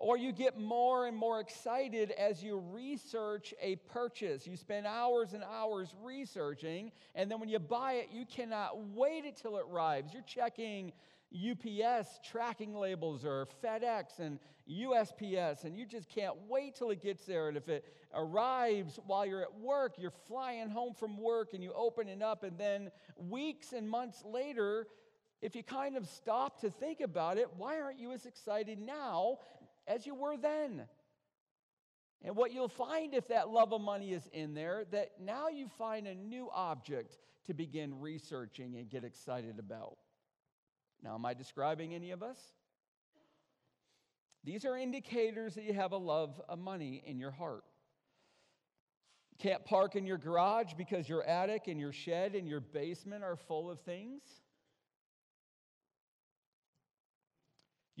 Or 0.00 0.16
you 0.16 0.32
get 0.32 0.58
more 0.58 1.06
and 1.06 1.14
more 1.14 1.40
excited 1.40 2.10
as 2.12 2.42
you 2.42 2.56
research 2.56 3.52
a 3.60 3.76
purchase. 3.76 4.46
You 4.46 4.56
spend 4.56 4.86
hours 4.86 5.34
and 5.34 5.44
hours 5.44 5.94
researching, 6.02 6.90
and 7.14 7.30
then 7.30 7.38
when 7.38 7.50
you 7.50 7.58
buy 7.58 7.92
it, 7.92 8.08
you 8.10 8.24
cannot 8.24 8.82
wait 8.94 9.26
until 9.26 9.58
it 9.58 9.66
arrives. 9.70 10.14
You're 10.14 10.22
checking 10.22 10.92
UPS 11.34 12.18
tracking 12.24 12.74
labels 12.74 13.26
or 13.26 13.46
FedEx 13.62 14.20
and 14.20 14.38
USPS, 14.70 15.64
and 15.64 15.76
you 15.76 15.84
just 15.84 16.08
can't 16.08 16.34
wait 16.48 16.76
till 16.76 16.90
it 16.90 17.02
gets 17.02 17.26
there. 17.26 17.48
And 17.48 17.58
if 17.58 17.68
it 17.68 17.84
arrives 18.14 18.98
while 19.06 19.26
you're 19.26 19.42
at 19.42 19.54
work, 19.60 19.96
you're 19.98 20.14
flying 20.26 20.70
home 20.70 20.94
from 20.94 21.18
work 21.18 21.52
and 21.52 21.62
you 21.62 21.74
open 21.74 22.08
it 22.08 22.22
up, 22.22 22.42
and 22.42 22.56
then 22.56 22.90
weeks 23.18 23.74
and 23.74 23.88
months 23.88 24.24
later, 24.24 24.86
if 25.42 25.54
you 25.54 25.62
kind 25.62 25.96
of 25.96 26.06
stop 26.06 26.60
to 26.60 26.70
think 26.70 27.00
about 27.00 27.36
it, 27.36 27.48
why 27.56 27.80
aren't 27.80 27.98
you 27.98 28.12
as 28.12 28.26
excited 28.26 28.78
now 28.78 29.38
as 29.86 30.06
you 30.06 30.14
were 30.14 30.36
then? 30.36 30.86
And 32.22 32.36
what 32.36 32.52
you'll 32.52 32.68
find 32.68 33.14
if 33.14 33.28
that 33.28 33.48
love 33.48 33.72
of 33.72 33.80
money 33.80 34.12
is 34.12 34.28
in 34.32 34.54
there, 34.54 34.84
that 34.90 35.12
now 35.20 35.48
you 35.48 35.68
find 35.78 36.06
a 36.06 36.14
new 36.14 36.50
object 36.52 37.18
to 37.46 37.54
begin 37.54 37.98
researching 38.00 38.76
and 38.76 38.90
get 38.90 39.04
excited 39.04 39.58
about. 39.58 39.96
Now, 41.02 41.14
am 41.14 41.24
I 41.24 41.32
describing 41.32 41.94
any 41.94 42.10
of 42.10 42.22
us? 42.22 42.38
These 44.44 44.64
are 44.64 44.76
indicators 44.76 45.54
that 45.54 45.64
you 45.64 45.72
have 45.72 45.92
a 45.92 45.96
love 45.96 46.40
of 46.48 46.58
money 46.58 47.02
in 47.06 47.18
your 47.18 47.30
heart. 47.30 47.64
Can't 49.38 49.64
park 49.64 49.96
in 49.96 50.06
your 50.06 50.18
garage 50.18 50.74
because 50.74 51.08
your 51.08 51.22
attic 51.24 51.66
and 51.66 51.80
your 51.80 51.92
shed 51.92 52.34
and 52.34 52.46
your 52.46 52.60
basement 52.60 53.24
are 53.24 53.36
full 53.36 53.70
of 53.70 53.80
things. 53.80 54.20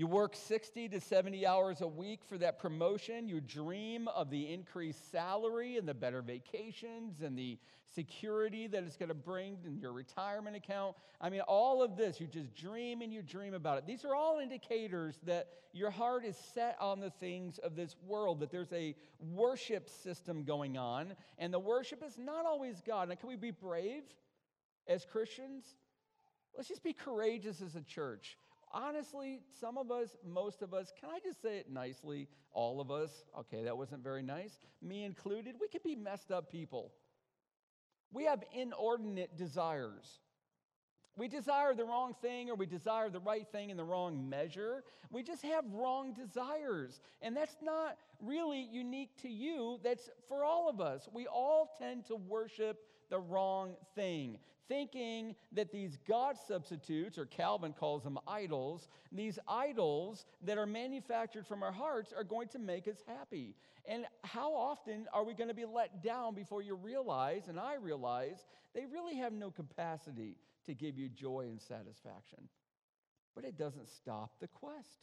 You 0.00 0.06
work 0.06 0.34
60 0.34 0.88
to 0.88 0.98
70 0.98 1.46
hours 1.46 1.82
a 1.82 1.86
week 1.86 2.20
for 2.26 2.38
that 2.38 2.58
promotion. 2.58 3.28
You 3.28 3.38
dream 3.38 4.08
of 4.08 4.30
the 4.30 4.50
increased 4.50 5.12
salary 5.12 5.76
and 5.76 5.86
the 5.86 5.92
better 5.92 6.22
vacations 6.22 7.20
and 7.20 7.38
the 7.38 7.58
security 7.94 8.66
that 8.68 8.82
it's 8.82 8.96
going 8.96 9.10
to 9.10 9.14
bring 9.14 9.58
in 9.66 9.78
your 9.78 9.92
retirement 9.92 10.56
account. 10.56 10.96
I 11.20 11.28
mean, 11.28 11.42
all 11.42 11.82
of 11.82 11.98
this, 11.98 12.18
you 12.18 12.26
just 12.26 12.54
dream 12.54 13.02
and 13.02 13.12
you 13.12 13.20
dream 13.20 13.52
about 13.52 13.76
it. 13.76 13.86
These 13.86 14.06
are 14.06 14.14
all 14.14 14.38
indicators 14.38 15.18
that 15.26 15.48
your 15.74 15.90
heart 15.90 16.24
is 16.24 16.38
set 16.54 16.78
on 16.80 17.00
the 17.00 17.10
things 17.10 17.58
of 17.58 17.76
this 17.76 17.94
world, 18.06 18.40
that 18.40 18.50
there's 18.50 18.72
a 18.72 18.96
worship 19.20 19.90
system 19.90 20.44
going 20.44 20.78
on, 20.78 21.12
and 21.36 21.52
the 21.52 21.58
worship 21.58 22.02
is 22.02 22.16
not 22.16 22.46
always 22.46 22.80
God. 22.86 23.10
Now, 23.10 23.16
can 23.16 23.28
we 23.28 23.36
be 23.36 23.50
brave 23.50 24.04
as 24.88 25.04
Christians? 25.04 25.66
Let's 26.56 26.70
just 26.70 26.82
be 26.82 26.94
courageous 26.94 27.60
as 27.60 27.76
a 27.76 27.82
church 27.82 28.38
honestly, 28.70 29.40
some 29.60 29.78
of 29.78 29.90
us, 29.90 30.16
most 30.26 30.62
of 30.62 30.74
us, 30.74 30.92
can 31.00 31.10
I 31.10 31.18
just 31.22 31.42
say 31.42 31.58
it 31.58 31.70
nicely? 31.70 32.28
All 32.52 32.80
of 32.80 32.90
us, 32.90 33.24
okay, 33.38 33.64
that 33.64 33.76
wasn't 33.76 34.02
very 34.02 34.22
nice, 34.22 34.58
me 34.82 35.04
included, 35.04 35.56
we 35.60 35.68
could 35.68 35.82
be 35.82 35.96
messed 35.96 36.30
up 36.30 36.50
people. 36.50 36.92
We 38.12 38.24
have 38.24 38.42
inordinate 38.52 39.36
desires. 39.36 40.20
We 41.16 41.28
desire 41.28 41.74
the 41.74 41.84
wrong 41.84 42.14
thing 42.22 42.50
or 42.50 42.54
we 42.54 42.66
desire 42.66 43.10
the 43.10 43.20
right 43.20 43.46
thing 43.52 43.70
in 43.70 43.76
the 43.76 43.84
wrong 43.84 44.28
measure. 44.28 44.84
We 45.10 45.22
just 45.22 45.42
have 45.42 45.64
wrong 45.72 46.14
desires. 46.14 47.00
And 47.20 47.36
that's 47.36 47.56
not 47.62 47.98
really 48.20 48.66
unique 48.72 49.10
to 49.22 49.28
you, 49.28 49.78
that's 49.82 50.08
for 50.28 50.44
all 50.44 50.68
of 50.68 50.80
us. 50.80 51.08
We 51.12 51.26
all 51.26 51.70
tend 51.78 52.06
to 52.06 52.16
worship 52.16 52.78
the 53.10 53.18
wrong 53.18 53.74
thing 53.94 54.38
thinking 54.70 55.34
that 55.50 55.72
these 55.72 55.98
God 56.08 56.36
substitutes, 56.46 57.18
or 57.18 57.26
Calvin 57.26 57.72
calls 57.72 58.04
them 58.04 58.18
idols, 58.26 58.88
these 59.10 59.38
idols 59.48 60.24
that 60.44 60.56
are 60.58 60.66
manufactured 60.66 61.44
from 61.46 61.64
our 61.64 61.72
hearts 61.72 62.14
are 62.16 62.22
going 62.22 62.46
to 62.48 62.60
make 62.60 62.86
us 62.86 63.02
happy. 63.06 63.56
And 63.84 64.06
how 64.22 64.54
often 64.54 65.08
are 65.12 65.24
we 65.24 65.34
going 65.34 65.48
to 65.48 65.54
be 65.54 65.64
let 65.64 66.04
down 66.04 66.34
before 66.34 66.62
you 66.62 66.76
realize, 66.76 67.48
and 67.48 67.58
I 67.58 67.74
realize, 67.74 68.46
they 68.72 68.86
really 68.86 69.16
have 69.16 69.32
no 69.32 69.50
capacity 69.50 70.36
to 70.66 70.74
give 70.74 70.96
you 70.96 71.08
joy 71.08 71.46
and 71.50 71.60
satisfaction? 71.60 72.48
But 73.34 73.44
it 73.44 73.58
doesn't 73.58 73.88
stop 73.88 74.38
the 74.40 74.48
quest. 74.48 75.00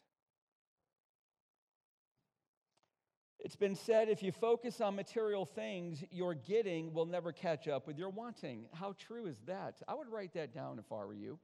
It's 3.48 3.56
been 3.56 3.76
said 3.76 4.10
if 4.10 4.22
you 4.22 4.34
focus 4.34 4.82
on 4.82 4.98
material 4.98 5.46
things, 5.46 6.04
your 6.12 6.34
getting 6.34 6.94
will 6.94 7.06
never 7.06 7.32
catch 7.32 7.70
up 7.70 7.88
with 7.88 7.98
your 7.98 8.10
wanting. 8.10 8.66
How 8.74 8.94
true 9.00 9.26
is 9.26 9.40
that? 9.46 9.82
I 9.88 9.96
would 9.96 10.10
write 10.10 10.34
that 10.34 10.54
down 10.54 10.80
if 10.80 10.92
I 10.92 10.96
were 10.96 11.14
you, 11.14 11.40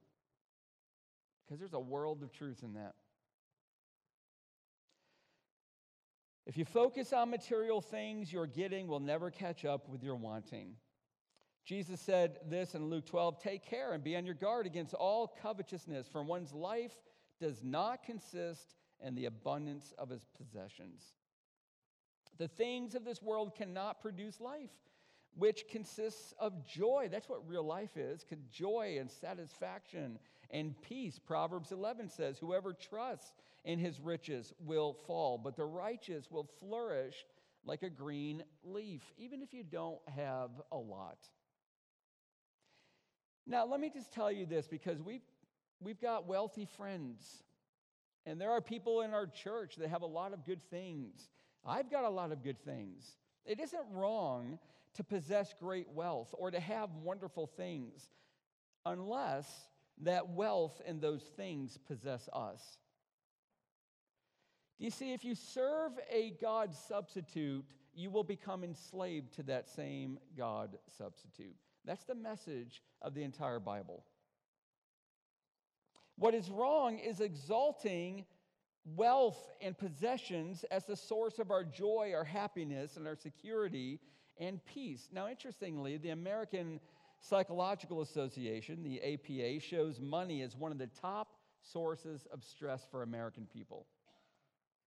because 1.46 1.58
there's 1.58 1.72
a 1.72 1.80
world 1.80 2.22
of 2.22 2.30
truth 2.30 2.62
in 2.62 2.74
that. 2.74 2.92
If 6.44 6.58
you 6.58 6.66
focus 6.66 7.14
on 7.14 7.30
material 7.30 7.80
things, 7.80 8.30
your 8.30 8.46
getting 8.46 8.86
will 8.86 9.00
never 9.00 9.30
catch 9.30 9.64
up 9.64 9.88
with 9.88 10.02
your 10.02 10.16
wanting. 10.16 10.74
Jesus 11.64 12.02
said 12.02 12.36
this 12.46 12.74
in 12.74 12.90
Luke 12.90 13.06
12 13.06 13.42
Take 13.42 13.64
care 13.64 13.94
and 13.94 14.04
be 14.04 14.14
on 14.14 14.26
your 14.26 14.34
guard 14.34 14.66
against 14.66 14.92
all 14.92 15.34
covetousness, 15.40 16.06
for 16.12 16.22
one's 16.22 16.52
life 16.52 16.92
does 17.40 17.62
not 17.64 18.02
consist 18.02 18.74
in 19.02 19.14
the 19.14 19.24
abundance 19.24 19.94
of 19.96 20.10
his 20.10 20.26
possessions. 20.36 21.14
The 22.38 22.48
things 22.48 22.94
of 22.94 23.04
this 23.04 23.22
world 23.22 23.54
cannot 23.54 24.00
produce 24.00 24.40
life, 24.40 24.72
which 25.36 25.64
consists 25.70 26.34
of 26.38 26.66
joy. 26.66 27.08
That's 27.10 27.28
what 27.28 27.48
real 27.48 27.64
life 27.64 27.96
is 27.96 28.24
joy 28.50 28.96
and 29.00 29.10
satisfaction 29.10 30.18
and 30.50 30.80
peace. 30.82 31.18
Proverbs 31.18 31.72
11 31.72 32.08
says, 32.08 32.38
Whoever 32.38 32.72
trusts 32.72 33.32
in 33.64 33.78
his 33.78 34.00
riches 34.00 34.52
will 34.60 34.94
fall, 35.06 35.38
but 35.38 35.56
the 35.56 35.64
righteous 35.64 36.30
will 36.30 36.48
flourish 36.60 37.24
like 37.64 37.82
a 37.82 37.90
green 37.90 38.42
leaf, 38.62 39.02
even 39.16 39.42
if 39.42 39.54
you 39.54 39.64
don't 39.64 40.00
have 40.14 40.50
a 40.70 40.76
lot. 40.76 41.18
Now, 43.46 43.66
let 43.66 43.80
me 43.80 43.90
just 43.90 44.12
tell 44.12 44.32
you 44.32 44.46
this 44.46 44.66
because 44.66 45.02
we've, 45.02 45.24
we've 45.80 46.00
got 46.00 46.26
wealthy 46.26 46.66
friends, 46.76 47.42
and 48.26 48.40
there 48.40 48.50
are 48.50 48.60
people 48.60 49.02
in 49.02 49.12
our 49.12 49.26
church 49.26 49.76
that 49.76 49.90
have 49.90 50.02
a 50.02 50.06
lot 50.06 50.32
of 50.32 50.44
good 50.44 50.62
things. 50.62 51.28
I've 51.66 51.90
got 51.90 52.04
a 52.04 52.10
lot 52.10 52.32
of 52.32 52.42
good 52.42 52.62
things. 52.64 53.16
It 53.44 53.60
isn't 53.60 53.84
wrong 53.92 54.58
to 54.94 55.04
possess 55.04 55.54
great 55.58 55.88
wealth 55.90 56.34
or 56.36 56.50
to 56.50 56.60
have 56.60 56.90
wonderful 57.02 57.46
things 57.46 58.08
unless 58.86 59.68
that 60.02 60.30
wealth 60.30 60.80
and 60.86 61.00
those 61.00 61.22
things 61.22 61.78
possess 61.86 62.28
us. 62.32 62.78
Do 64.78 64.84
you 64.84 64.90
see, 64.90 65.12
if 65.12 65.24
you 65.24 65.34
serve 65.34 65.92
a 66.10 66.34
God 66.40 66.74
substitute, 66.74 67.64
you 67.94 68.10
will 68.10 68.24
become 68.24 68.64
enslaved 68.64 69.32
to 69.34 69.42
that 69.44 69.68
same 69.68 70.18
God 70.36 70.78
substitute. 70.98 71.54
That's 71.84 72.04
the 72.04 72.14
message 72.14 72.82
of 73.02 73.14
the 73.14 73.22
entire 73.22 73.60
Bible. 73.60 74.04
What 76.16 76.34
is 76.34 76.50
wrong 76.50 76.98
is 76.98 77.20
exalting 77.20 78.24
wealth 78.84 79.50
and 79.60 79.76
possessions 79.76 80.64
as 80.70 80.84
the 80.84 80.96
source 80.96 81.38
of 81.38 81.50
our 81.50 81.64
joy, 81.64 82.12
our 82.14 82.24
happiness, 82.24 82.96
and 82.96 83.06
our 83.06 83.16
security 83.16 84.00
and 84.38 84.64
peace. 84.66 85.08
Now, 85.12 85.28
interestingly, 85.28 85.96
the 85.96 86.10
American 86.10 86.80
Psychological 87.20 88.02
Association, 88.02 88.82
the 88.82 89.00
APA, 89.00 89.60
shows 89.60 90.00
money 90.00 90.42
as 90.42 90.56
one 90.56 90.72
of 90.72 90.78
the 90.78 90.88
top 91.00 91.36
sources 91.62 92.26
of 92.32 92.44
stress 92.44 92.86
for 92.90 93.02
American 93.02 93.46
people. 93.46 93.86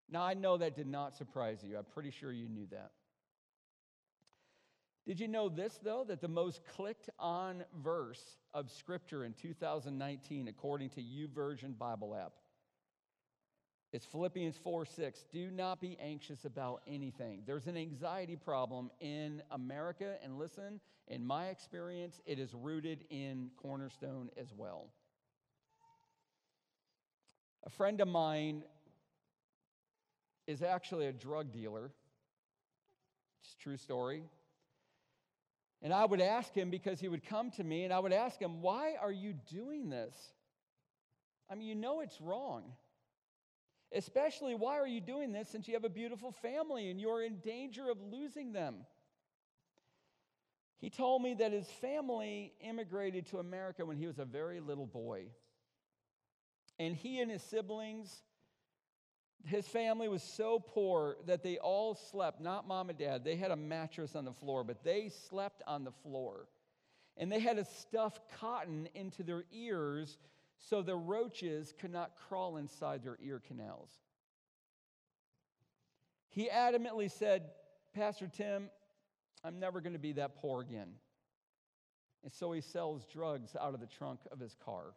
Now, 0.10 0.24
I 0.24 0.36
know 0.36 0.58
that 0.58 0.76
did 0.76 0.88
not 0.88 1.16
surprise 1.16 1.64
you. 1.64 1.78
I'm 1.78 1.86
pretty 1.86 2.12
sure 2.12 2.32
you 2.32 2.48
knew 2.48 2.68
that. 2.72 2.92
Did 5.06 5.20
you 5.20 5.28
know 5.28 5.50
this, 5.50 5.80
though, 5.82 6.04
that 6.08 6.22
the 6.22 6.28
most 6.28 6.62
clicked 6.76 7.10
on 7.18 7.64
verse 7.82 8.38
of 8.54 8.70
Scripture 8.70 9.24
in 9.24 9.34
2019, 9.34 10.50
according 10.50 10.90
to 10.92 11.02
YouVersion 11.02 11.78
Bible 11.78 12.14
app, 12.14 12.34
it's 13.94 14.06
Philippians 14.06 14.58
4 14.64 14.86
6. 14.86 15.26
Do 15.32 15.50
not 15.50 15.80
be 15.80 15.98
anxious 16.02 16.46
about 16.46 16.82
anything. 16.88 17.44
There's 17.46 17.68
an 17.68 17.78
anxiety 17.78 18.36
problem 18.36 18.92
in 19.00 19.42
America, 19.52 20.16
and 20.24 20.38
listen, 20.38 20.80
in 21.08 21.26
my 21.26 21.48
experience, 21.48 22.20
it 22.26 22.38
is 22.38 22.54
rooted 22.54 23.06
in 23.10 23.50
Cornerstone 23.62 24.30
as 24.38 24.54
well. 24.56 24.88
A 27.66 27.70
friend 27.70 28.02
of 28.02 28.08
mine 28.08 28.64
is 30.48 30.62
actually 30.62 31.08
a 31.08 31.14
drug 31.14 31.52
dealer. 31.52 31.92
It's 33.42 33.56
a 33.60 33.64
true 33.64 33.78
story. 33.78 34.24
And 35.82 35.94
I 35.94 36.06
would 36.06 36.22
ask 36.22 36.54
him 36.54 36.70
because 36.70 37.00
he 37.00 37.08
would 37.08 37.26
come 37.26 37.52
to 37.52 37.64
me 37.64 37.84
and 37.84 37.94
I 37.94 38.00
would 38.00 38.14
ask 38.14 38.40
him, 38.40 38.62
Why 38.62 38.96
are 39.00 39.12
you 39.12 39.34
doing 39.50 39.90
this? 39.90 40.16
I 41.50 41.56
mean, 41.56 41.68
you 41.68 41.76
know 41.76 42.02
it's 42.02 42.20
wrong. 42.20 42.64
Especially, 43.98 44.54
why 44.54 44.78
are 44.78 44.88
you 44.88 45.02
doing 45.02 45.32
this 45.32 45.50
since 45.50 45.68
you 45.68 45.74
have 45.74 45.84
a 45.84 45.90
beautiful 45.90 46.32
family 46.32 46.92
and 46.92 47.02
you're 47.02 47.24
in 47.24 47.38
danger 47.40 47.90
of 47.90 47.98
losing 48.00 48.54
them? 48.54 48.76
He 50.78 50.92
told 50.92 51.24
me 51.24 51.34
that 51.34 51.52
his 51.52 51.66
family 51.66 52.54
immigrated 52.62 53.26
to 53.28 53.40
America 53.40 53.84
when 53.84 53.98
he 53.98 54.06
was 54.06 54.20
a 54.20 54.26
very 54.26 54.60
little 54.60 54.86
boy. 54.86 55.26
And 56.78 56.96
he 56.96 57.20
and 57.22 57.32
his 57.32 57.42
siblings, 57.42 58.22
his 59.44 59.68
family 59.68 60.08
was 60.08 60.22
so 60.22 60.60
poor 60.60 61.18
that 61.26 61.42
they 61.42 61.58
all 61.58 61.96
slept, 61.96 62.40
not 62.40 62.68
mom 62.68 62.92
and 62.92 63.00
dad, 63.00 63.24
they 63.24 63.36
had 63.36 63.50
a 63.50 63.56
mattress 63.56 64.16
on 64.16 64.26
the 64.26 64.34
floor, 64.34 64.64
but 64.64 64.84
they 64.84 65.10
slept 65.10 65.64
on 65.66 65.84
the 65.84 65.92
floor. 66.04 66.48
And 67.18 67.32
they 67.32 67.40
had 67.40 67.58
to 67.58 67.66
stuff 67.66 68.20
cotton 68.40 68.88
into 68.94 69.24
their 69.24 69.46
ears 69.52 70.20
so 70.60 70.82
the 70.82 70.96
roaches 70.96 71.74
could 71.80 71.92
not 71.92 72.12
crawl 72.28 72.58
inside 72.58 73.04
their 73.04 73.18
ear 73.24 73.42
canals. 73.46 73.92
He 76.30 76.50
adamantly 76.50 77.10
said, 77.10 77.44
Pastor 77.94 78.30
Tim, 78.32 78.70
I'm 79.44 79.60
never 79.60 79.82
going 79.82 79.94
to 79.94 80.00
be 80.00 80.14
that 80.14 80.36
poor 80.36 80.62
again. 80.62 80.90
And 82.24 82.34
so 82.34 82.52
he 82.52 82.62
sells 82.62 83.06
drugs 83.06 83.56
out 83.60 83.74
of 83.74 83.80
the 83.80 83.88
trunk 83.88 84.20
of 84.32 84.40
his 84.40 84.56
car. 84.64 84.94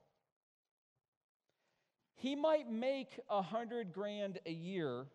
He 2.16 2.34
might 2.34 2.70
make 2.70 3.18
a 3.30 3.40
hundred 3.40 3.92
grand 3.92 4.38
a 4.44 4.52
year, 4.52 5.06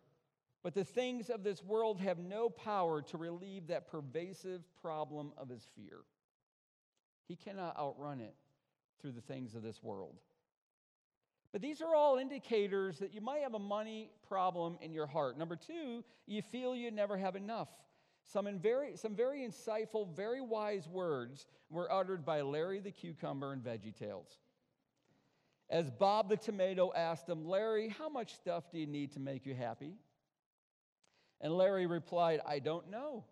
but 0.64 0.74
the 0.74 0.84
things 0.84 1.30
of 1.30 1.44
this 1.44 1.64
world 1.64 2.00
have 2.00 2.18
no 2.18 2.50
power 2.50 3.02
to 3.04 3.18
relieve 3.18 3.68
that 3.68 3.88
pervasive 3.88 4.62
problem 4.82 5.32
of 5.38 5.50
his 5.50 5.68
fear. 5.76 6.00
He 7.28 7.36
cannot 7.36 7.78
outrun 7.78 8.22
it 8.22 8.34
through 9.00 9.12
the 9.12 9.22
things 9.22 9.54
of 9.54 9.62
this 9.62 9.84
world. 9.84 10.16
But 11.56 11.62
these 11.62 11.82
are 11.82 11.96
all 11.96 12.18
indicators 12.18 13.00
that 13.00 13.14
you 13.14 13.22
might 13.22 13.40
have 13.40 13.54
a 13.54 13.60
money 13.60 14.10
problem 14.28 14.78
in 14.82 14.92
your 14.92 15.08
heart. 15.08 15.38
Number 15.38 15.56
two, 15.56 16.04
you 16.28 16.42
feel 16.42 16.76
you 16.76 16.92
never 16.92 17.16
have 17.16 17.38
enough. 17.38 17.70
Some, 18.26 18.60
very, 18.60 18.98
some 18.98 19.16
very 19.16 19.48
insightful, 19.48 20.14
very 20.14 20.42
wise 20.42 20.86
words 20.86 21.48
were 21.70 21.90
uttered 21.90 22.26
by 22.26 22.42
Larry 22.42 22.82
the 22.82 22.92
Cucumber 22.92 23.54
and 23.54 23.64
Veggie 23.64 23.96
Tales. 23.96 24.28
As 25.70 25.90
Bob 25.90 26.28
the 26.28 26.36
Tomato 26.36 26.92
asked 26.94 27.30
him, 27.30 27.48
Larry, 27.48 27.88
how 27.88 28.10
much 28.10 28.34
stuff 28.34 28.70
do 28.70 28.78
you 28.78 28.86
need 28.86 29.14
to 29.14 29.22
make 29.22 29.46
you 29.46 29.56
happy? 29.56 29.94
And 31.40 31.54
Larry 31.54 31.86
replied, 31.86 32.42
I 32.46 32.60
don't 32.60 32.92
know. 32.92 33.24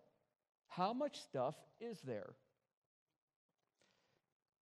How 0.68 0.94
much 0.94 1.20
stuff 1.20 1.56
is 1.78 2.00
there? 2.00 2.30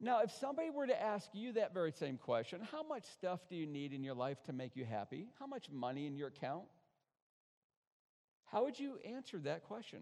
Now, 0.04 0.18
if 0.22 0.32
somebody 0.32 0.68
were 0.68 0.88
to 0.88 1.00
ask 1.00 1.28
you 1.32 1.52
that 1.52 1.72
very 1.72 1.92
same 1.92 2.18
question, 2.18 2.60
how 2.72 2.82
much 2.82 3.04
stuff 3.04 3.38
do 3.48 3.54
you 3.54 3.66
need 3.66 3.92
in 3.92 4.02
your 4.02 4.16
life 4.16 4.42
to 4.46 4.52
make 4.52 4.74
you 4.74 4.84
happy? 4.84 5.28
How 5.38 5.46
much 5.46 5.70
money 5.70 6.08
in 6.08 6.16
your 6.16 6.26
account? 6.26 6.64
How 8.46 8.64
would 8.64 8.80
you 8.80 8.98
answer 9.04 9.38
that 9.44 9.62
question? 9.62 10.00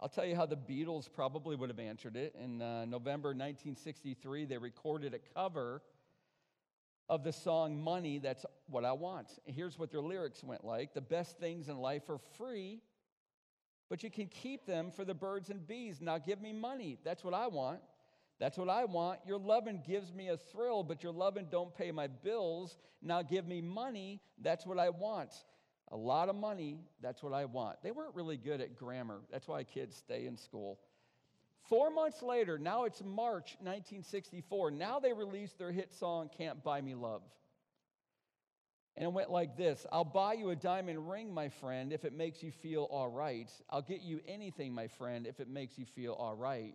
I'll 0.00 0.08
tell 0.08 0.24
you 0.24 0.34
how 0.34 0.46
the 0.46 0.56
Beatles 0.56 1.08
probably 1.12 1.54
would 1.54 1.70
have 1.70 1.78
answered 1.78 2.16
it. 2.16 2.34
In 2.42 2.60
uh, 2.60 2.86
November 2.86 3.28
1963, 3.28 4.46
they 4.46 4.58
recorded 4.58 5.14
a 5.14 5.20
cover 5.34 5.80
of 7.08 7.22
the 7.22 7.32
song 7.32 7.80
Money, 7.80 8.18
That's 8.18 8.44
What 8.68 8.84
I 8.84 8.92
Want. 8.92 9.28
Here's 9.44 9.78
what 9.78 9.92
their 9.92 10.00
lyrics 10.00 10.42
went 10.42 10.64
like 10.64 10.92
The 10.92 11.00
best 11.00 11.38
things 11.38 11.68
in 11.68 11.78
life 11.78 12.08
are 12.08 12.18
free 12.36 12.80
but 13.90 14.04
you 14.04 14.10
can 14.10 14.28
keep 14.28 14.64
them 14.64 14.92
for 14.92 15.04
the 15.04 15.12
birds 15.12 15.50
and 15.50 15.66
bees. 15.66 16.00
Now 16.00 16.16
give 16.16 16.40
me 16.40 16.52
money. 16.52 16.96
That's 17.04 17.24
what 17.24 17.34
I 17.34 17.48
want. 17.48 17.80
That's 18.38 18.56
what 18.56 18.70
I 18.70 18.86
want. 18.86 19.18
Your 19.26 19.38
loving 19.38 19.82
gives 19.86 20.14
me 20.14 20.28
a 20.28 20.36
thrill, 20.36 20.82
but 20.82 21.02
your 21.02 21.12
loving 21.12 21.48
don't 21.50 21.74
pay 21.74 21.90
my 21.90 22.06
bills. 22.06 22.78
Now 23.02 23.20
give 23.20 23.46
me 23.46 23.60
money. 23.60 24.20
That's 24.40 24.64
what 24.64 24.78
I 24.78 24.88
want. 24.88 25.32
A 25.88 25.96
lot 25.96 26.28
of 26.28 26.36
money. 26.36 26.78
That's 27.02 27.22
what 27.22 27.34
I 27.34 27.44
want. 27.44 27.82
They 27.82 27.90
weren't 27.90 28.14
really 28.14 28.38
good 28.38 28.60
at 28.60 28.76
grammar. 28.76 29.20
That's 29.30 29.48
why 29.48 29.64
kids 29.64 29.96
stay 29.96 30.24
in 30.26 30.36
school. 30.36 30.78
Four 31.68 31.90
months 31.90 32.22
later, 32.22 32.58
now 32.58 32.84
it's 32.84 33.02
March 33.04 33.56
1964. 33.58 34.70
Now 34.70 35.00
they 35.00 35.12
released 35.12 35.58
their 35.58 35.72
hit 35.72 35.92
song, 35.92 36.30
Can't 36.38 36.62
Buy 36.62 36.80
Me 36.80 36.94
Love. 36.94 37.22
And 38.96 39.04
it 39.04 39.12
went 39.12 39.30
like 39.30 39.56
this 39.56 39.86
I'll 39.92 40.04
buy 40.04 40.34
you 40.34 40.50
a 40.50 40.56
diamond 40.56 41.08
ring, 41.10 41.32
my 41.32 41.48
friend, 41.48 41.92
if 41.92 42.04
it 42.04 42.12
makes 42.12 42.42
you 42.42 42.50
feel 42.50 42.84
all 42.90 43.08
right. 43.08 43.50
I'll 43.70 43.82
get 43.82 44.02
you 44.02 44.20
anything, 44.26 44.72
my 44.74 44.88
friend, 44.88 45.26
if 45.26 45.40
it 45.40 45.48
makes 45.48 45.78
you 45.78 45.84
feel 45.84 46.12
all 46.12 46.34
right. 46.34 46.74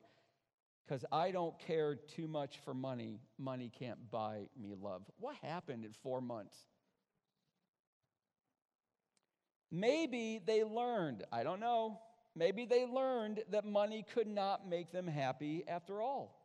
Because 0.85 1.03
I 1.11 1.31
don't 1.31 1.57
care 1.59 1.95
too 1.95 2.27
much 2.27 2.59
for 2.63 2.73
money. 2.73 3.19
Money 3.39 3.71
can't 3.77 4.11
buy 4.11 4.47
me 4.59 4.75
love. 4.79 5.01
What 5.19 5.35
happened 5.41 5.83
in 5.83 5.93
four 5.93 6.21
months? 6.21 6.55
Maybe 9.71 10.39
they 10.45 10.63
learned, 10.63 11.23
I 11.31 11.43
don't 11.43 11.59
know, 11.59 11.99
maybe 12.35 12.65
they 12.65 12.85
learned 12.85 13.43
that 13.49 13.65
money 13.65 14.05
could 14.13 14.27
not 14.27 14.69
make 14.69 14.91
them 14.91 15.07
happy 15.07 15.63
after 15.67 16.01
all. 16.01 16.44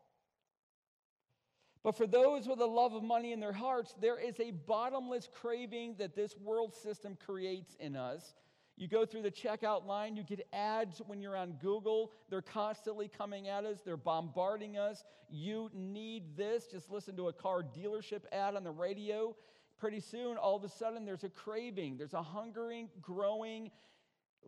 But 1.82 1.96
for 1.96 2.06
those 2.06 2.46
with 2.46 2.60
a 2.60 2.66
love 2.66 2.92
of 2.92 3.02
money 3.02 3.32
in 3.32 3.40
their 3.40 3.52
hearts, 3.52 3.94
there 4.00 4.18
is 4.18 4.38
a 4.38 4.50
bottomless 4.50 5.28
craving 5.32 5.94
that 5.98 6.14
this 6.14 6.36
world 6.36 6.74
system 6.74 7.16
creates 7.24 7.74
in 7.80 7.96
us. 7.96 8.34
You 8.76 8.88
go 8.88 9.04
through 9.04 9.22
the 9.22 9.30
checkout 9.30 9.86
line, 9.86 10.16
you 10.16 10.22
get 10.22 10.46
ads 10.52 11.02
when 11.06 11.20
you're 11.20 11.36
on 11.36 11.52
Google. 11.60 12.12
They're 12.28 12.42
constantly 12.42 13.08
coming 13.08 13.48
at 13.48 13.64
us, 13.64 13.80
they're 13.84 13.96
bombarding 13.96 14.78
us. 14.78 15.04
You 15.30 15.70
need 15.74 16.36
this. 16.36 16.66
Just 16.66 16.90
listen 16.90 17.16
to 17.16 17.28
a 17.28 17.32
car 17.32 17.62
dealership 17.62 18.22
ad 18.32 18.56
on 18.56 18.64
the 18.64 18.70
radio. 18.70 19.36
Pretty 19.78 20.00
soon, 20.00 20.36
all 20.36 20.56
of 20.56 20.64
a 20.64 20.68
sudden, 20.68 21.04
there's 21.04 21.24
a 21.24 21.28
craving, 21.28 21.96
there's 21.96 22.14
a 22.14 22.22
hungering, 22.22 22.88
growing 23.00 23.70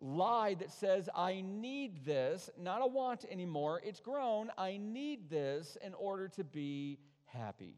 lie 0.00 0.54
that 0.54 0.72
says, 0.72 1.08
I 1.14 1.42
need 1.46 2.04
this, 2.04 2.50
not 2.58 2.82
a 2.82 2.86
want 2.86 3.24
anymore. 3.30 3.80
It's 3.84 4.00
grown. 4.00 4.50
I 4.58 4.78
need 4.78 5.30
this 5.30 5.76
in 5.84 5.94
order 5.94 6.28
to 6.28 6.44
be 6.44 6.98
happy. 7.32 7.76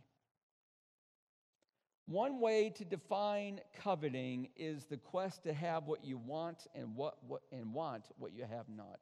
One 2.06 2.38
way 2.40 2.70
to 2.76 2.84
define 2.84 3.60
coveting 3.82 4.48
is 4.56 4.84
the 4.84 4.98
quest 4.98 5.44
to 5.44 5.54
have 5.54 5.86
what 5.86 6.04
you 6.04 6.18
want 6.18 6.66
and, 6.74 6.94
what, 6.94 7.16
what, 7.26 7.42
and 7.50 7.72
want 7.72 8.04
what 8.18 8.34
you 8.34 8.44
have 8.44 8.68
not. 8.68 9.00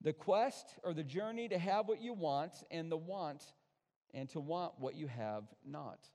The 0.00 0.14
quest 0.14 0.74
or 0.82 0.94
the 0.94 1.04
journey 1.04 1.48
to 1.48 1.58
have 1.58 1.88
what 1.88 2.00
you 2.00 2.14
want 2.14 2.52
and 2.70 2.90
the 2.90 2.96
want 2.96 3.44
and 4.14 4.28
to 4.30 4.40
want 4.40 4.72
what 4.78 4.96
you 4.96 5.06
have 5.08 5.44
not. 5.64 6.08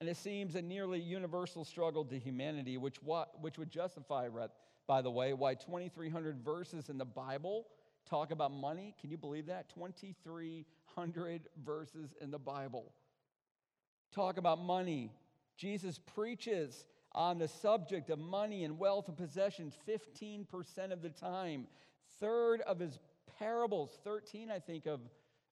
And 0.00 0.08
it 0.08 0.16
seems 0.16 0.54
a 0.54 0.62
nearly 0.62 1.00
universal 1.00 1.64
struggle 1.64 2.04
to 2.06 2.18
humanity, 2.18 2.76
which, 2.76 3.02
what, 3.02 3.40
which 3.40 3.58
would 3.58 3.70
justify, 3.70 4.28
by 4.86 5.02
the 5.02 5.10
way, 5.10 5.32
why 5.32 5.54
2,300 5.54 6.38
verses 6.44 6.88
in 6.88 6.98
the 6.98 7.04
Bible 7.04 7.66
talk 8.08 8.30
about 8.30 8.52
money. 8.52 8.94
Can 9.00 9.10
you 9.10 9.18
believe 9.18 9.46
that? 9.46 9.68
2,300 9.74 11.48
verses 11.64 12.14
in 12.20 12.30
the 12.30 12.38
Bible 12.38 12.92
talk 14.16 14.38
about 14.38 14.58
money. 14.58 15.12
Jesus 15.56 15.98
preaches 16.14 16.86
on 17.12 17.38
the 17.38 17.48
subject 17.48 18.10
of 18.10 18.18
money 18.18 18.64
and 18.64 18.78
wealth 18.78 19.08
and 19.08 19.16
possessions 19.16 19.74
15% 19.86 20.90
of 20.90 21.02
the 21.02 21.10
time. 21.10 21.66
Third 22.18 22.62
of 22.62 22.78
his 22.78 22.98
parables, 23.38 23.98
13, 24.04 24.50
I 24.50 24.58
think, 24.58 24.86
of, 24.86 25.00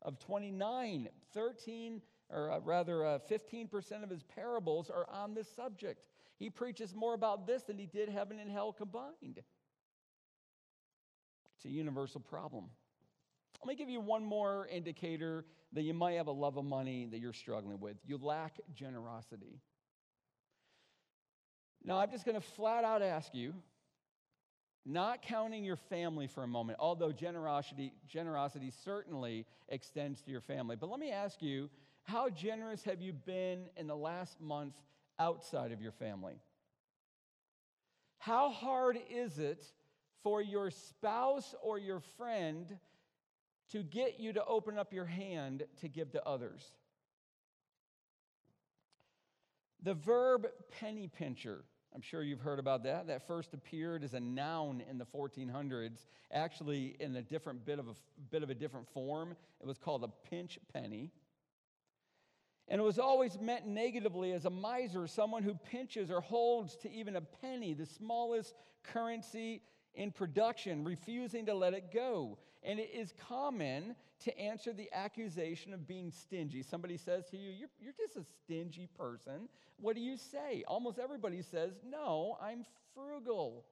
of 0.03 0.19
29, 0.19 1.09
13, 1.35 2.03
or 2.31 2.51
uh, 2.51 2.61
rather 2.61 3.05
uh, 3.05 3.19
15% 3.31 4.03
of 4.03 4.11
his 4.11 4.23
parables 4.23 4.90
are 4.90 5.07
on 5.11 5.35
this 5.35 5.49
subject. 5.55 6.05
He 6.38 6.49
preaches 6.49 6.95
more 6.95 7.14
about 7.14 7.47
this 7.47 7.62
than 7.64 7.79
he 7.79 7.87
did 7.87 8.09
heaven 8.09 8.38
and 8.38 8.51
hell 8.51 8.73
combined. 8.73 9.43
It's 11.64 11.72
a 11.72 11.74
universal 11.74 12.20
problem. 12.20 12.66
Let 13.62 13.68
me 13.68 13.74
give 13.74 13.88
you 13.88 14.00
one 14.00 14.24
more 14.24 14.68
indicator 14.70 15.46
that 15.72 15.83
you 15.83 15.94
might 15.94 16.12
have 16.12 16.27
a 16.27 16.33
love 16.33 16.59
of 16.59 16.64
money 16.66 17.09
that 17.11 17.20
you're 17.20 17.33
struggling 17.33 17.81
with. 17.81 17.96
You 18.07 18.18
lack 18.18 18.61
generosity. 18.74 19.61
Now, 21.83 21.98
I'm 21.98 22.11
just 22.11 22.27
going 22.27 22.35
to 22.35 22.46
flat 22.46 22.85
out 22.85 23.00
ask 23.00 23.35
you, 23.35 23.55
not 24.85 25.22
counting 25.22 25.64
your 25.64 25.77
family 25.77 26.27
for 26.27 26.42
a 26.42 26.46
moment, 26.46 26.79
although 26.79 27.12
generosity, 27.12 27.94
generosity 28.07 28.70
certainly 28.85 29.46
extends 29.70 30.20
to 30.22 30.31
your 30.31 30.42
family. 30.42 30.77
But 30.77 30.90
let 30.90 31.00
me 31.00 31.11
ask 31.11 31.40
you, 31.40 31.70
how 32.03 32.29
generous 32.29 32.85
have 32.85 33.00
you 33.00 33.14
been 33.14 33.70
in 33.79 33.87
the 33.87 33.96
last 33.96 34.38
month 34.38 34.74
outside 35.18 35.72
of 35.72 35.81
your 35.81 35.92
family? 35.92 36.35
How 38.18 38.50
hard 38.50 38.98
is 39.11 39.38
it 39.38 39.64
for 40.25 40.43
your 40.43 40.71
spouse 40.71 41.55
or 41.63 41.79
your 41.79 42.01
friend 42.01 42.79
to 43.71 43.83
get 43.83 44.19
you 44.19 44.33
to 44.33 44.45
open 44.47 44.79
up 44.79 44.93
your 44.93 45.05
hand 45.05 45.63
to 45.81 45.89
give 45.89 46.11
to 46.13 46.27
others. 46.27 46.65
The 49.83 49.95
verb 49.95 50.47
penny 50.81 51.09
pincher, 51.09 51.63
I'm 51.95 52.01
sure 52.01 52.23
you've 52.23 52.41
heard 52.41 52.59
about 52.59 52.85
that. 52.85 53.07
That 53.07 53.27
first 53.27 53.53
appeared 53.53 54.03
as 54.03 54.15
a 54.15 54.21
noun 54.21 54.83
in 54.89 54.97
the 54.97 55.05
1400s, 55.05 56.07
actually 56.33 56.97
in 56.99 57.15
a 57.17 57.23
different 57.23 57.67
bit 57.67 57.79
of 57.79 57.89
a 57.89 57.95
bit 58.31 58.43
of 58.43 58.49
a 58.49 58.55
different 58.55 58.89
form. 58.89 59.37
It 59.61 59.67
was 59.67 59.77
called 59.77 60.03
a 60.05 60.29
pinch 60.31 60.59
penny. 60.73 61.13
And 62.67 62.81
it 62.81 62.85
was 62.85 62.99
always 62.99 63.39
meant 63.39 63.67
negatively 63.67 64.33
as 64.33 64.47
a 64.47 64.51
miser, 64.51 65.07
someone 65.07 65.43
who 65.43 65.55
pinches 65.55 66.11
or 66.11 66.23
holds 66.23 66.77
to 66.77 66.91
even 66.91 67.15
a 67.15 67.21
penny, 67.21 67.75
the 67.75 67.85
smallest 67.85 68.55
currency 68.83 69.61
in 69.95 70.11
production, 70.11 70.85
refusing 70.85 71.47
to 71.47 71.55
let 71.55 71.75
it 71.75 71.93
go. 71.93 72.39
And 72.63 72.79
it 72.79 72.91
is 72.95 73.13
common 73.29 73.95
to 74.25 74.39
answer 74.39 74.73
the 74.73 74.89
accusation 74.93 75.73
of 75.75 75.87
being 75.87 76.11
stingy. 76.11 76.63
Somebody 76.63 76.97
says 76.97 77.29
to 77.31 77.37
you, 77.37 77.51
You're, 77.51 77.69
you're 77.81 77.93
just 77.93 78.17
a 78.17 78.25
stingy 78.45 78.89
person. 78.99 79.49
What 79.77 79.97
do 79.97 80.03
you 80.03 80.17
say? 80.17 80.65
Almost 80.67 80.99
everybody 80.99 81.43
says, 81.43 81.73
No, 81.89 82.39
I'm 82.43 82.65
frugal. 82.95 83.65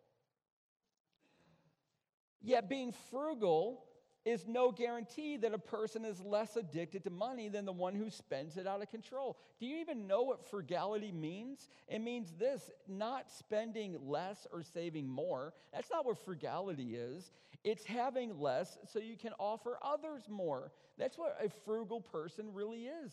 Yet 2.42 2.68
being 2.68 2.92
frugal 3.10 3.84
is 4.24 4.46
no 4.46 4.70
guarantee 4.70 5.36
that 5.36 5.52
a 5.52 5.58
person 5.58 6.04
is 6.04 6.20
less 6.20 6.56
addicted 6.56 7.02
to 7.04 7.10
money 7.10 7.48
than 7.48 7.64
the 7.64 7.72
one 7.72 7.94
who 7.94 8.08
spends 8.08 8.56
it 8.56 8.66
out 8.66 8.82
of 8.82 8.90
control. 8.90 9.36
Do 9.58 9.66
you 9.66 9.78
even 9.78 10.06
know 10.06 10.22
what 10.22 10.48
frugality 10.48 11.10
means? 11.10 11.68
It 11.88 12.00
means 12.00 12.32
this 12.38 12.70
not 12.86 13.30
spending 13.30 13.98
less 14.06 14.46
or 14.52 14.62
saving 14.62 15.08
more. 15.08 15.54
That's 15.72 15.90
not 15.90 16.06
what 16.06 16.18
frugality 16.24 16.94
is. 16.94 17.32
It's 17.64 17.84
having 17.84 18.38
less 18.38 18.78
so 18.92 18.98
you 19.00 19.16
can 19.16 19.32
offer 19.38 19.78
others 19.82 20.22
more. 20.28 20.72
That's 20.98 21.18
what 21.18 21.36
a 21.44 21.48
frugal 21.64 22.00
person 22.00 22.52
really 22.52 22.84
is. 22.84 23.12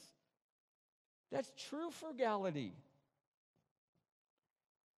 That's 1.32 1.52
true 1.70 1.90
frugality. 1.92 2.74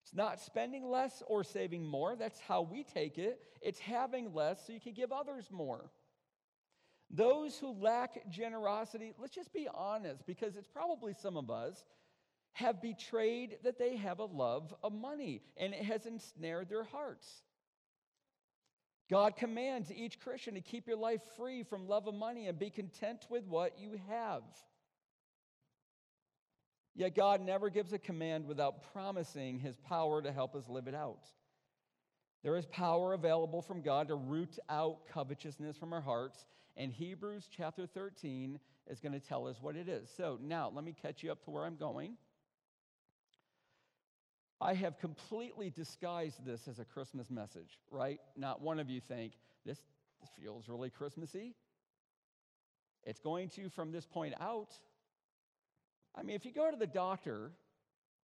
It's 0.04 0.14
not 0.14 0.42
spending 0.42 0.90
less 0.90 1.24
or 1.28 1.44
saving 1.44 1.86
more. 1.86 2.16
That's 2.18 2.40
how 2.42 2.62
we 2.64 2.84
take 2.84 3.18
it. 3.18 3.42
It's 3.62 3.80
having 3.80 4.34
less 4.34 4.66
so 4.66 4.74
you 4.74 4.80
can 4.80 4.94
give 4.94 5.12
others 5.12 5.46
more. 5.52 5.90
Those 7.14 7.58
who 7.58 7.74
lack 7.74 8.30
generosity, 8.30 9.14
let's 9.20 9.36
just 9.36 9.52
be 9.52 9.68
honest, 9.74 10.26
because 10.26 10.56
it's 10.56 10.68
probably 10.68 11.14
some 11.14 11.36
of 11.36 11.50
us, 11.50 11.84
have 12.54 12.82
betrayed 12.82 13.58
that 13.64 13.78
they 13.78 13.96
have 13.98 14.20
a 14.20 14.26
love 14.26 14.74
of 14.84 14.94
money 14.94 15.42
and 15.58 15.74
it 15.74 15.84
has 15.84 16.06
ensnared 16.06 16.70
their 16.70 16.84
hearts. 16.84 17.44
God 19.10 19.36
commands 19.36 19.92
each 19.92 20.20
Christian 20.22 20.54
to 20.54 20.62
keep 20.62 20.88
your 20.88 20.98
life 20.98 21.22
free 21.36 21.64
from 21.64 21.88
love 21.88 22.08
of 22.08 22.14
money 22.14 22.48
and 22.48 22.58
be 22.58 22.70
content 22.70 23.26
with 23.30 23.46
what 23.46 23.78
you 23.78 24.00
have. 24.10 24.44
Yet 26.96 27.16
God 27.16 27.42
never 27.42 27.70
gives 27.70 27.94
a 27.94 28.00
command 28.00 28.46
without 28.46 28.92
promising 28.94 29.60
his 29.60 29.76
power 29.78 30.22
to 30.22 30.32
help 30.32 30.56
us 30.56 30.68
live 30.70 30.88
it 30.88 30.96
out. 30.96 31.26
There 32.44 32.58
is 32.58 32.66
power 32.68 33.14
available 33.14 33.62
from 33.62 33.82
God 33.82 34.08
to 34.08 34.16
root 34.16 34.58
out 34.70 35.08
covetousness 35.14 35.78
from 35.78 35.94
our 35.94 36.02
hearts, 36.02 36.46
and 36.76 36.92
Hebrews 36.92 37.48
chapter 37.56 37.86
13 37.86 38.60
is 38.90 39.00
going 39.00 39.14
to 39.14 39.20
tell 39.20 39.48
us 39.48 39.58
what 39.62 39.76
it 39.76 39.88
is. 39.88 40.10
So 40.16 40.40
now 40.42 40.72
let 40.74 40.84
me 40.84 40.96
catch 41.00 41.22
you 41.22 41.32
up 41.32 41.44
to 41.46 41.52
where 41.52 41.66
I'm 41.66 41.76
going. 41.76 42.18
I 44.60 44.74
have 44.76 45.00
completely 45.00 45.72
disguised 45.72 46.46
this 46.46 46.68
as 46.68 46.80
a 46.80 46.86
Christmas 46.86 47.30
message, 47.30 47.80
right? 47.90 48.20
Not 48.36 48.62
one 48.62 48.80
of 48.80 48.90
you 48.90 49.02
think 49.02 49.34
this, 49.66 49.80
feels 50.40 50.70
really 50.70 50.92
Christmassy. 50.92 51.56
It's 53.04 53.20
going 53.20 53.50
to, 53.50 53.70
from 53.70 53.92
this 53.92 54.06
point 54.06 54.36
out, 54.40 54.78
I 56.16 56.22
mean, 56.22 56.36
if 56.36 56.46
you 56.46 56.52
go 56.52 56.70
to 56.70 56.78
the 56.78 56.86
doctor 56.86 57.54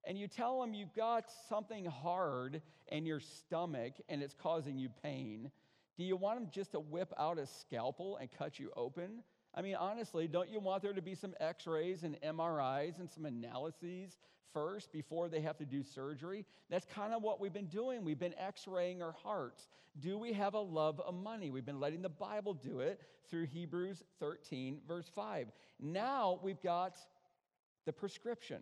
and 0.07 0.17
you 0.17 0.27
tell 0.27 0.61
them 0.61 0.73
you've 0.73 0.95
got 0.95 1.25
something 1.49 1.85
hard 1.85 2.61
in 2.87 3.05
your 3.05 3.19
stomach 3.19 3.93
and 4.07 4.23
it's 4.23 4.33
causing 4.33 4.77
you 4.79 4.87
pain, 5.03 5.51
do 5.97 6.03
you 6.05 6.15
want 6.15 6.39
them 6.39 6.47
just 6.49 6.71
to 6.71 6.79
whip 6.79 7.13
out 7.17 7.37
a 7.37 7.45
scalpel 7.45 8.15
and 8.17 8.29
cut 8.31 8.57
you 8.57 8.71
open? 8.77 9.21
I 9.53 9.61
mean, 9.61 9.75
honestly, 9.75 10.27
don't 10.27 10.49
you 10.49 10.61
want 10.61 10.81
there 10.81 10.93
to 10.93 11.01
be 11.01 11.13
some 11.13 11.33
x 11.41 11.67
rays 11.67 12.03
and 12.03 12.15
MRIs 12.21 12.99
and 12.99 13.09
some 13.09 13.25
analyses 13.25 14.17
first 14.53 14.93
before 14.93 15.27
they 15.27 15.41
have 15.41 15.57
to 15.57 15.65
do 15.65 15.83
surgery? 15.83 16.45
That's 16.69 16.85
kind 16.85 17.13
of 17.13 17.21
what 17.21 17.41
we've 17.41 17.53
been 17.53 17.67
doing. 17.67 18.05
We've 18.05 18.19
been 18.19 18.35
x 18.39 18.65
raying 18.65 19.03
our 19.03 19.15
hearts. 19.23 19.67
Do 19.99 20.17
we 20.17 20.31
have 20.33 20.53
a 20.53 20.59
love 20.59 21.01
of 21.01 21.15
money? 21.15 21.49
We've 21.49 21.65
been 21.65 21.81
letting 21.81 22.01
the 22.01 22.09
Bible 22.09 22.53
do 22.53 22.79
it 22.79 23.01
through 23.29 23.47
Hebrews 23.47 24.03
13, 24.21 24.79
verse 24.87 25.09
5. 25.13 25.47
Now 25.81 26.39
we've 26.41 26.61
got 26.61 26.95
the 27.85 27.91
prescription. 27.91 28.61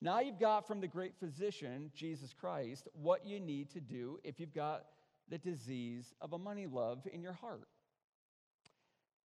Now 0.00 0.20
you've 0.20 0.38
got 0.38 0.66
from 0.66 0.80
the 0.80 0.88
great 0.88 1.14
physician, 1.18 1.90
Jesus 1.94 2.32
Christ, 2.32 2.88
what 2.94 3.26
you 3.26 3.38
need 3.38 3.70
to 3.70 3.80
do 3.80 4.18
if 4.24 4.40
you've 4.40 4.54
got 4.54 4.84
the 5.28 5.38
disease 5.38 6.14
of 6.20 6.32
a 6.32 6.38
money 6.38 6.66
love 6.66 7.06
in 7.12 7.22
your 7.22 7.34
heart. 7.34 7.68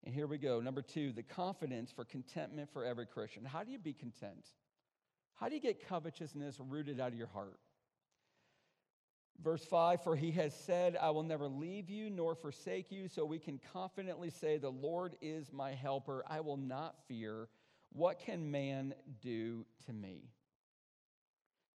And 0.03 0.13
here 0.13 0.27
we 0.27 0.37
go. 0.37 0.59
Number 0.59 0.81
two, 0.81 1.13
the 1.13 1.23
confidence 1.23 1.91
for 1.91 2.05
contentment 2.05 2.69
for 2.71 2.85
every 2.85 3.07
Christian. 3.07 3.43
How 3.45 3.63
do 3.63 3.71
you 3.71 3.79
be 3.79 3.93
content? 3.93 4.47
How 5.33 5.49
do 5.49 5.55
you 5.55 5.61
get 5.61 5.87
covetousness 5.87 6.59
rooted 6.59 6.99
out 6.99 7.11
of 7.11 7.17
your 7.17 7.27
heart? 7.27 7.59
Verse 9.43 9.65
5 9.65 10.03
For 10.03 10.15
he 10.15 10.31
has 10.31 10.53
said, 10.53 10.97
I 11.01 11.09
will 11.09 11.23
never 11.23 11.47
leave 11.47 11.89
you 11.89 12.09
nor 12.09 12.35
forsake 12.35 12.91
you. 12.91 13.07
So 13.07 13.25
we 13.25 13.39
can 13.39 13.59
confidently 13.73 14.29
say, 14.29 14.57
The 14.57 14.69
Lord 14.69 15.15
is 15.21 15.51
my 15.51 15.71
helper. 15.71 16.23
I 16.29 16.41
will 16.41 16.57
not 16.57 16.95
fear. 17.07 17.47
What 17.91 18.19
can 18.19 18.51
man 18.51 18.93
do 19.21 19.65
to 19.87 19.93
me? 19.93 20.29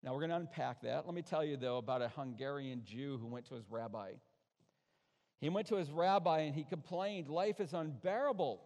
Now, 0.02 0.14
we're 0.14 0.20
going 0.20 0.30
to 0.30 0.36
unpack 0.36 0.80
that. 0.82 1.04
Let 1.04 1.14
me 1.14 1.22
tell 1.22 1.44
you, 1.44 1.56
though, 1.56 1.76
about 1.76 2.00
a 2.00 2.08
Hungarian 2.08 2.82
Jew 2.84 3.18
who 3.20 3.26
went 3.26 3.46
to 3.46 3.54
his 3.54 3.68
rabbi. 3.68 4.12
He 5.40 5.48
went 5.48 5.66
to 5.68 5.76
his 5.76 5.90
rabbi 5.90 6.40
and 6.40 6.54
he 6.54 6.64
complained, 6.64 7.28
Life 7.28 7.60
is 7.60 7.74
unbearable. 7.74 8.62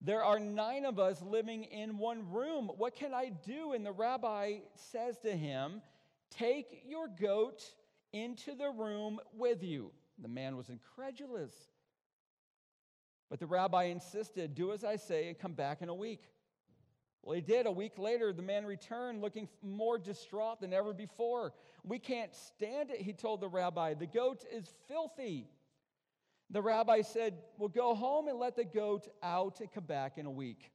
There 0.00 0.24
are 0.24 0.38
nine 0.38 0.84
of 0.84 0.98
us 0.98 1.22
living 1.22 1.64
in 1.64 1.96
one 1.96 2.30
room. 2.30 2.70
What 2.76 2.94
can 2.94 3.14
I 3.14 3.30
do? 3.46 3.72
And 3.72 3.86
the 3.86 3.92
rabbi 3.92 4.58
says 4.74 5.18
to 5.20 5.30
him, 5.30 5.80
Take 6.30 6.82
your 6.86 7.08
goat 7.08 7.62
into 8.12 8.54
the 8.54 8.70
room 8.70 9.20
with 9.32 9.62
you. 9.62 9.92
The 10.20 10.28
man 10.28 10.56
was 10.56 10.70
incredulous. 10.70 11.52
But 13.30 13.38
the 13.38 13.46
rabbi 13.46 13.84
insisted, 13.84 14.54
Do 14.54 14.72
as 14.72 14.84
I 14.84 14.96
say 14.96 15.28
and 15.28 15.38
come 15.38 15.52
back 15.52 15.82
in 15.82 15.88
a 15.88 15.94
week. 15.94 16.22
Well, 17.22 17.36
he 17.36 17.40
did. 17.40 17.66
A 17.66 17.72
week 17.72 17.98
later, 17.98 18.32
the 18.32 18.42
man 18.42 18.66
returned 18.66 19.20
looking 19.20 19.48
more 19.62 19.98
distraught 19.98 20.60
than 20.60 20.72
ever 20.72 20.92
before. 20.92 21.52
We 21.84 21.98
can't 21.98 22.34
stand 22.34 22.90
it, 22.90 23.00
he 23.00 23.12
told 23.12 23.40
the 23.40 23.48
rabbi. 23.48 23.94
The 23.94 24.06
goat 24.06 24.44
is 24.52 24.72
filthy. 24.88 25.48
The 26.50 26.62
rabbi 26.62 27.02
said, 27.02 27.34
Well, 27.58 27.68
go 27.68 27.94
home 27.94 28.28
and 28.28 28.38
let 28.38 28.56
the 28.56 28.64
goat 28.64 29.08
out 29.22 29.60
and 29.60 29.72
come 29.72 29.84
back 29.84 30.18
in 30.18 30.26
a 30.26 30.30
week. 30.30 30.70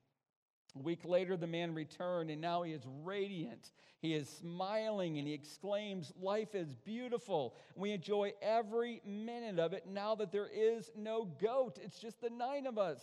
A 0.75 0.81
week 0.81 1.05
later, 1.05 1.37
the 1.37 1.47
man 1.47 1.73
returned, 1.73 2.29
and 2.29 2.41
now 2.41 2.63
he 2.63 2.71
is 2.71 2.83
radiant. 3.03 3.71
He 3.99 4.13
is 4.13 4.29
smiling, 4.29 5.17
and 5.17 5.27
he 5.27 5.33
exclaims, 5.33 6.13
Life 6.19 6.55
is 6.55 6.73
beautiful. 6.73 7.55
We 7.75 7.91
enjoy 7.91 8.33
every 8.41 9.01
minute 9.05 9.59
of 9.59 9.73
it 9.73 9.85
now 9.87 10.15
that 10.15 10.31
there 10.31 10.49
is 10.53 10.91
no 10.95 11.25
goat. 11.41 11.77
It's 11.81 11.99
just 11.99 12.21
the 12.21 12.29
nine 12.29 12.67
of 12.67 12.77
us. 12.77 13.01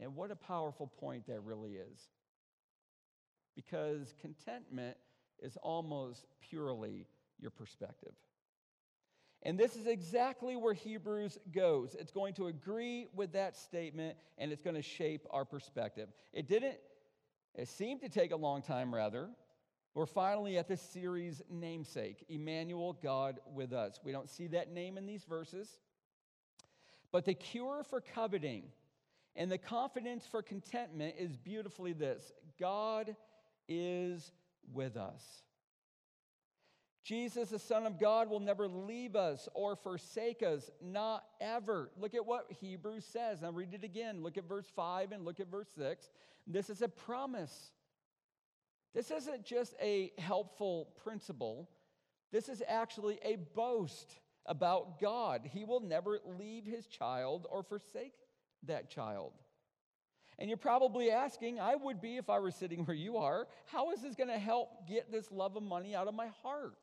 And 0.00 0.14
what 0.14 0.30
a 0.30 0.36
powerful 0.36 0.86
point 0.86 1.26
that 1.26 1.40
really 1.40 1.72
is. 1.72 2.00
Because 3.54 4.14
contentment 4.20 4.96
is 5.38 5.56
almost 5.62 6.26
purely 6.40 7.06
your 7.38 7.50
perspective. 7.50 8.12
And 9.42 9.58
this 9.58 9.76
is 9.76 9.86
exactly 9.86 10.56
where 10.56 10.74
Hebrews 10.74 11.38
goes. 11.52 11.94
It's 11.98 12.10
going 12.10 12.34
to 12.34 12.48
agree 12.48 13.06
with 13.14 13.32
that 13.32 13.56
statement 13.56 14.16
and 14.38 14.50
it's 14.50 14.62
going 14.62 14.76
to 14.76 14.82
shape 14.82 15.26
our 15.30 15.44
perspective. 15.44 16.08
It 16.32 16.48
didn't, 16.48 16.76
it 17.54 17.68
seemed 17.68 18.00
to 18.00 18.08
take 18.08 18.32
a 18.32 18.36
long 18.36 18.62
time, 18.62 18.94
rather. 18.94 19.28
We're 19.94 20.06
finally 20.06 20.58
at 20.58 20.68
this 20.68 20.82
series' 20.82 21.40
namesake 21.48 22.24
Emmanuel, 22.28 22.98
God 23.02 23.40
with 23.54 23.72
us. 23.72 24.00
We 24.04 24.12
don't 24.12 24.28
see 24.28 24.46
that 24.48 24.70
name 24.70 24.98
in 24.98 25.06
these 25.06 25.24
verses. 25.24 25.78
But 27.12 27.24
the 27.24 27.34
cure 27.34 27.82
for 27.82 28.00
coveting 28.00 28.64
and 29.36 29.50
the 29.50 29.58
confidence 29.58 30.26
for 30.30 30.42
contentment 30.42 31.14
is 31.18 31.36
beautifully 31.36 31.92
this 31.92 32.32
God 32.58 33.14
is 33.68 34.32
with 34.72 34.96
us. 34.96 35.22
Jesus, 37.04 37.50
the 37.50 37.58
Son 37.60 37.86
of 37.86 38.00
God, 38.00 38.28
will 38.28 38.40
never 38.40 38.66
leave 38.66 39.14
us 39.14 39.48
or 39.54 39.76
forsake 39.76 40.42
us, 40.42 40.68
not 40.82 41.24
ever. 41.40 41.92
Look 41.96 42.16
at 42.16 42.26
what 42.26 42.50
Hebrews 42.60 43.04
says. 43.04 43.44
I'll 43.44 43.52
read 43.52 43.74
it 43.74 43.84
again. 43.84 44.24
Look 44.24 44.36
at 44.36 44.48
verse 44.48 44.66
5 44.74 45.12
and 45.12 45.24
look 45.24 45.38
at 45.38 45.48
verse 45.48 45.68
6. 45.78 46.10
This 46.48 46.68
is 46.68 46.82
a 46.82 46.88
promise. 46.88 47.70
This 48.92 49.12
isn't 49.12 49.44
just 49.44 49.74
a 49.80 50.10
helpful 50.18 50.88
principle, 51.04 51.68
this 52.32 52.48
is 52.48 52.62
actually 52.66 53.20
a 53.22 53.36
boast 53.54 54.18
about 54.46 55.00
God. 55.00 55.48
He 55.52 55.64
will 55.64 55.80
never 55.80 56.18
leave 56.38 56.64
his 56.64 56.86
child 56.86 57.46
or 57.50 57.62
forsake 57.62 58.14
that 58.68 58.90
child. 58.90 59.32
And 60.38 60.50
you're 60.50 60.58
probably 60.58 61.10
asking, 61.10 61.58
I 61.58 61.74
would 61.76 62.00
be 62.00 62.16
if 62.18 62.28
I 62.28 62.38
were 62.38 62.50
sitting 62.50 62.84
where 62.84 62.96
you 62.96 63.16
are, 63.16 63.46
how 63.66 63.92
is 63.92 64.02
this 64.02 64.14
going 64.14 64.28
to 64.28 64.38
help 64.38 64.86
get 64.86 65.10
this 65.10 65.32
love 65.32 65.56
of 65.56 65.62
money 65.62 65.94
out 65.94 66.08
of 66.08 66.14
my 66.14 66.28
heart? 66.42 66.74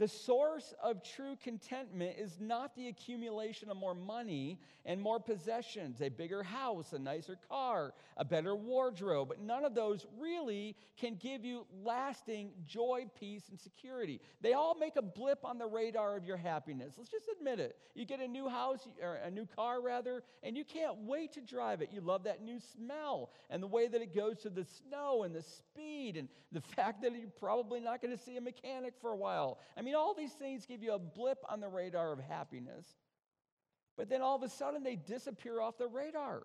The 0.00 0.08
source 0.08 0.72
of 0.82 1.02
true 1.02 1.36
contentment 1.44 2.16
is 2.18 2.40
not 2.40 2.74
the 2.74 2.88
accumulation 2.88 3.70
of 3.70 3.76
more 3.76 3.94
money 3.94 4.58
and 4.86 4.98
more 4.98 5.20
possessions, 5.20 6.00
a 6.00 6.08
bigger 6.08 6.42
house, 6.42 6.94
a 6.94 6.98
nicer 6.98 7.36
car, 7.50 7.92
a 8.16 8.24
better 8.24 8.56
wardrobe. 8.56 9.28
But 9.28 9.42
none 9.42 9.62
of 9.62 9.74
those 9.74 10.06
really 10.18 10.74
can 10.96 11.16
give 11.16 11.44
you 11.44 11.66
lasting 11.84 12.52
joy, 12.64 13.10
peace, 13.18 13.50
and 13.50 13.60
security. 13.60 14.22
They 14.40 14.54
all 14.54 14.74
make 14.74 14.96
a 14.96 15.02
blip 15.02 15.44
on 15.44 15.58
the 15.58 15.66
radar 15.66 16.16
of 16.16 16.24
your 16.24 16.38
happiness. 16.38 16.94
Let's 16.96 17.10
just 17.10 17.28
admit 17.38 17.60
it. 17.60 17.76
You 17.94 18.06
get 18.06 18.20
a 18.20 18.28
new 18.28 18.48
house, 18.48 18.88
or 19.02 19.16
a 19.16 19.30
new 19.30 19.46
car 19.54 19.82
rather, 19.82 20.22
and 20.42 20.56
you 20.56 20.64
can't 20.64 20.96
wait 21.02 21.32
to 21.34 21.42
drive 21.42 21.82
it. 21.82 21.90
You 21.92 22.00
love 22.00 22.24
that 22.24 22.42
new 22.42 22.58
smell 22.58 23.32
and 23.50 23.62
the 23.62 23.66
way 23.66 23.86
that 23.86 24.00
it 24.00 24.14
goes 24.14 24.38
through 24.38 24.52
the 24.52 24.64
snow 24.64 25.24
and 25.24 25.34
the 25.34 25.42
speed 25.42 26.16
and 26.16 26.28
the 26.52 26.60
fact 26.76 27.02
that 27.02 27.12
you're 27.12 27.28
probably 27.38 27.80
not 27.80 28.00
going 28.00 28.16
to 28.16 28.22
see 28.22 28.38
a 28.38 28.40
mechanic 28.40 28.94
for 29.02 29.10
a 29.10 29.16
while. 29.16 29.58
I 29.76 29.82
mean, 29.82 29.89
mean, 29.90 29.96
all 29.96 30.14
these 30.14 30.32
things 30.32 30.66
give 30.66 30.82
you 30.82 30.92
a 30.92 30.98
blip 30.98 31.38
on 31.48 31.60
the 31.60 31.68
radar 31.68 32.12
of 32.12 32.20
happiness, 32.20 32.86
but 33.96 34.08
then 34.08 34.22
all 34.22 34.36
of 34.36 34.42
a 34.42 34.48
sudden 34.48 34.84
they 34.84 34.94
disappear 34.94 35.60
off 35.60 35.78
the 35.78 35.88
radar. 35.88 36.42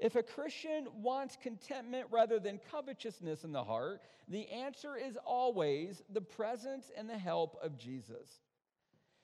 If 0.00 0.16
a 0.16 0.22
Christian 0.22 0.88
wants 0.96 1.38
contentment 1.40 2.08
rather 2.10 2.40
than 2.40 2.58
covetousness 2.70 3.44
in 3.44 3.52
the 3.52 3.62
heart, 3.62 4.02
the 4.28 4.48
answer 4.48 4.96
is 4.96 5.16
always 5.24 6.02
the 6.12 6.20
presence 6.20 6.90
and 6.96 7.08
the 7.08 7.16
help 7.16 7.56
of 7.62 7.78
Jesus. 7.78 8.40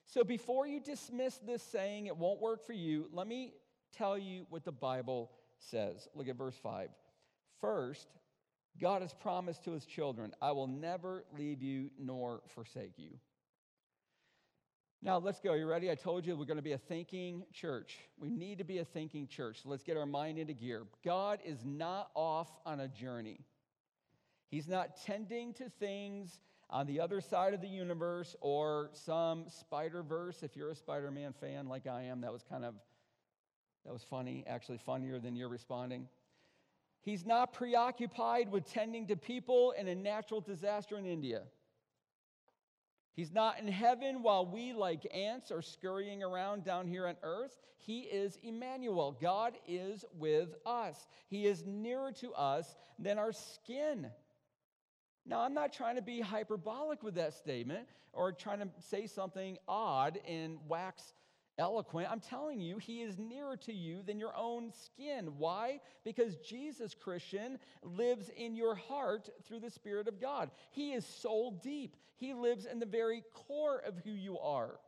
So 0.07 0.23
before 0.23 0.65
you 0.65 0.79
dismiss 0.79 1.37
this 1.37 1.61
saying 1.61 2.05
it 2.05 2.15
won't 2.15 2.39
work 2.39 2.65
for 2.65 2.73
you, 2.73 3.09
let 3.11 3.27
me 3.27 3.53
tell 3.91 4.17
you 4.17 4.45
what 4.49 4.63
the 4.63 4.71
Bible 4.71 5.31
says. 5.59 6.07
Look 6.15 6.29
at 6.29 6.37
verse 6.37 6.55
5. 6.63 6.89
First, 7.59 8.07
God 8.79 9.01
has 9.01 9.13
promised 9.13 9.63
to 9.65 9.71
his 9.71 9.85
children, 9.85 10.33
I 10.41 10.51
will 10.51 10.67
never 10.67 11.25
leave 11.37 11.61
you 11.61 11.91
nor 11.99 12.41
forsake 12.47 12.93
you. 12.97 13.11
Now, 15.03 15.17
let's 15.17 15.39
go. 15.39 15.55
You 15.55 15.65
ready? 15.65 15.89
I 15.89 15.95
told 15.95 16.27
you 16.27 16.35
we're 16.35 16.45
going 16.45 16.57
to 16.57 16.63
be 16.63 16.73
a 16.73 16.77
thinking 16.77 17.43
church. 17.51 17.97
We 18.19 18.29
need 18.29 18.59
to 18.59 18.63
be 18.63 18.77
a 18.77 18.85
thinking 18.85 19.27
church. 19.27 19.61
Let's 19.65 19.81
get 19.81 19.97
our 19.97 20.05
mind 20.05 20.37
into 20.37 20.53
gear. 20.53 20.83
God 21.03 21.39
is 21.43 21.65
not 21.65 22.11
off 22.13 22.49
on 22.65 22.81
a 22.81 22.87
journey, 22.87 23.39
He's 24.49 24.67
not 24.67 25.01
tending 25.05 25.53
to 25.55 25.69
things 25.79 26.39
on 26.69 26.85
the 26.85 26.99
other 26.99 27.19
side 27.19 27.53
of 27.53 27.61
the 27.61 27.67
universe 27.67 28.35
or 28.41 28.89
some 28.93 29.45
Spider 29.47 30.03
Verse. 30.03 30.43
If 30.43 30.55
you're 30.55 30.69
a 30.69 30.75
Spider 30.75 31.09
Man 31.09 31.33
fan 31.33 31.67
like 31.67 31.87
I 31.87 32.03
am, 32.03 32.21
that 32.21 32.31
was 32.31 32.43
kind 32.43 32.63
of 32.63 32.75
that 33.85 33.93
was 33.93 34.03
funny, 34.03 34.43
actually 34.47 34.77
funnier 34.77 35.19
than 35.19 35.35
you're 35.35 35.49
responding. 35.49 36.07
He's 37.01 37.25
not 37.25 37.53
preoccupied 37.53 38.51
with 38.51 38.71
tending 38.71 39.07
to 39.07 39.15
people 39.15 39.71
in 39.71 39.87
a 39.87 39.95
natural 39.95 40.39
disaster 40.39 40.97
in 40.97 41.05
India. 41.05 41.43
He's 43.13 43.33
not 43.33 43.59
in 43.59 43.67
heaven 43.67 44.23
while 44.23 44.45
we, 44.45 44.71
like 44.71 45.05
ants, 45.13 45.51
are 45.51 45.61
scurrying 45.61 46.23
around 46.23 46.63
down 46.63 46.87
here 46.87 47.07
on 47.07 47.17
earth. 47.23 47.57
He 47.77 48.01
is 48.01 48.37
Emmanuel. 48.41 49.17
God 49.19 49.53
is 49.67 50.05
with 50.17 50.55
us. 50.65 51.07
He 51.27 51.45
is 51.45 51.65
nearer 51.65 52.11
to 52.13 52.33
us 52.33 52.75
than 52.97 53.17
our 53.17 53.33
skin. 53.33 54.07
Now, 55.25 55.41
I'm 55.41 55.53
not 55.53 55.73
trying 55.73 55.97
to 55.97 56.01
be 56.01 56.21
hyperbolic 56.21 57.03
with 57.03 57.15
that 57.15 57.33
statement 57.33 57.87
or 58.13 58.31
trying 58.31 58.59
to 58.59 58.69
say 58.79 59.07
something 59.07 59.57
odd 59.67 60.19
and 60.27 60.57
wax 60.67 61.13
eloquent. 61.61 62.07
I'm 62.11 62.19
telling 62.19 62.59
you, 62.59 62.77
he 62.77 63.01
is 63.01 63.17
nearer 63.17 63.55
to 63.57 63.71
you 63.71 64.01
than 64.03 64.19
your 64.19 64.35
own 64.35 64.71
skin. 64.73 65.29
Why? 65.37 65.79
Because 66.03 66.35
Jesus, 66.37 66.93
Christian, 66.93 67.59
lives 67.83 68.29
in 68.35 68.55
your 68.55 68.75
heart 68.75 69.29
through 69.47 69.59
the 69.59 69.69
Spirit 69.69 70.07
of 70.07 70.19
God. 70.19 70.49
He 70.71 70.91
is 70.93 71.05
soul 71.05 71.59
deep, 71.63 71.95
he 72.17 72.33
lives 72.33 72.65
in 72.65 72.79
the 72.79 72.85
very 72.85 73.23
core 73.33 73.81
of 73.85 73.95
who 74.03 74.11
you 74.11 74.39
are. 74.39 74.79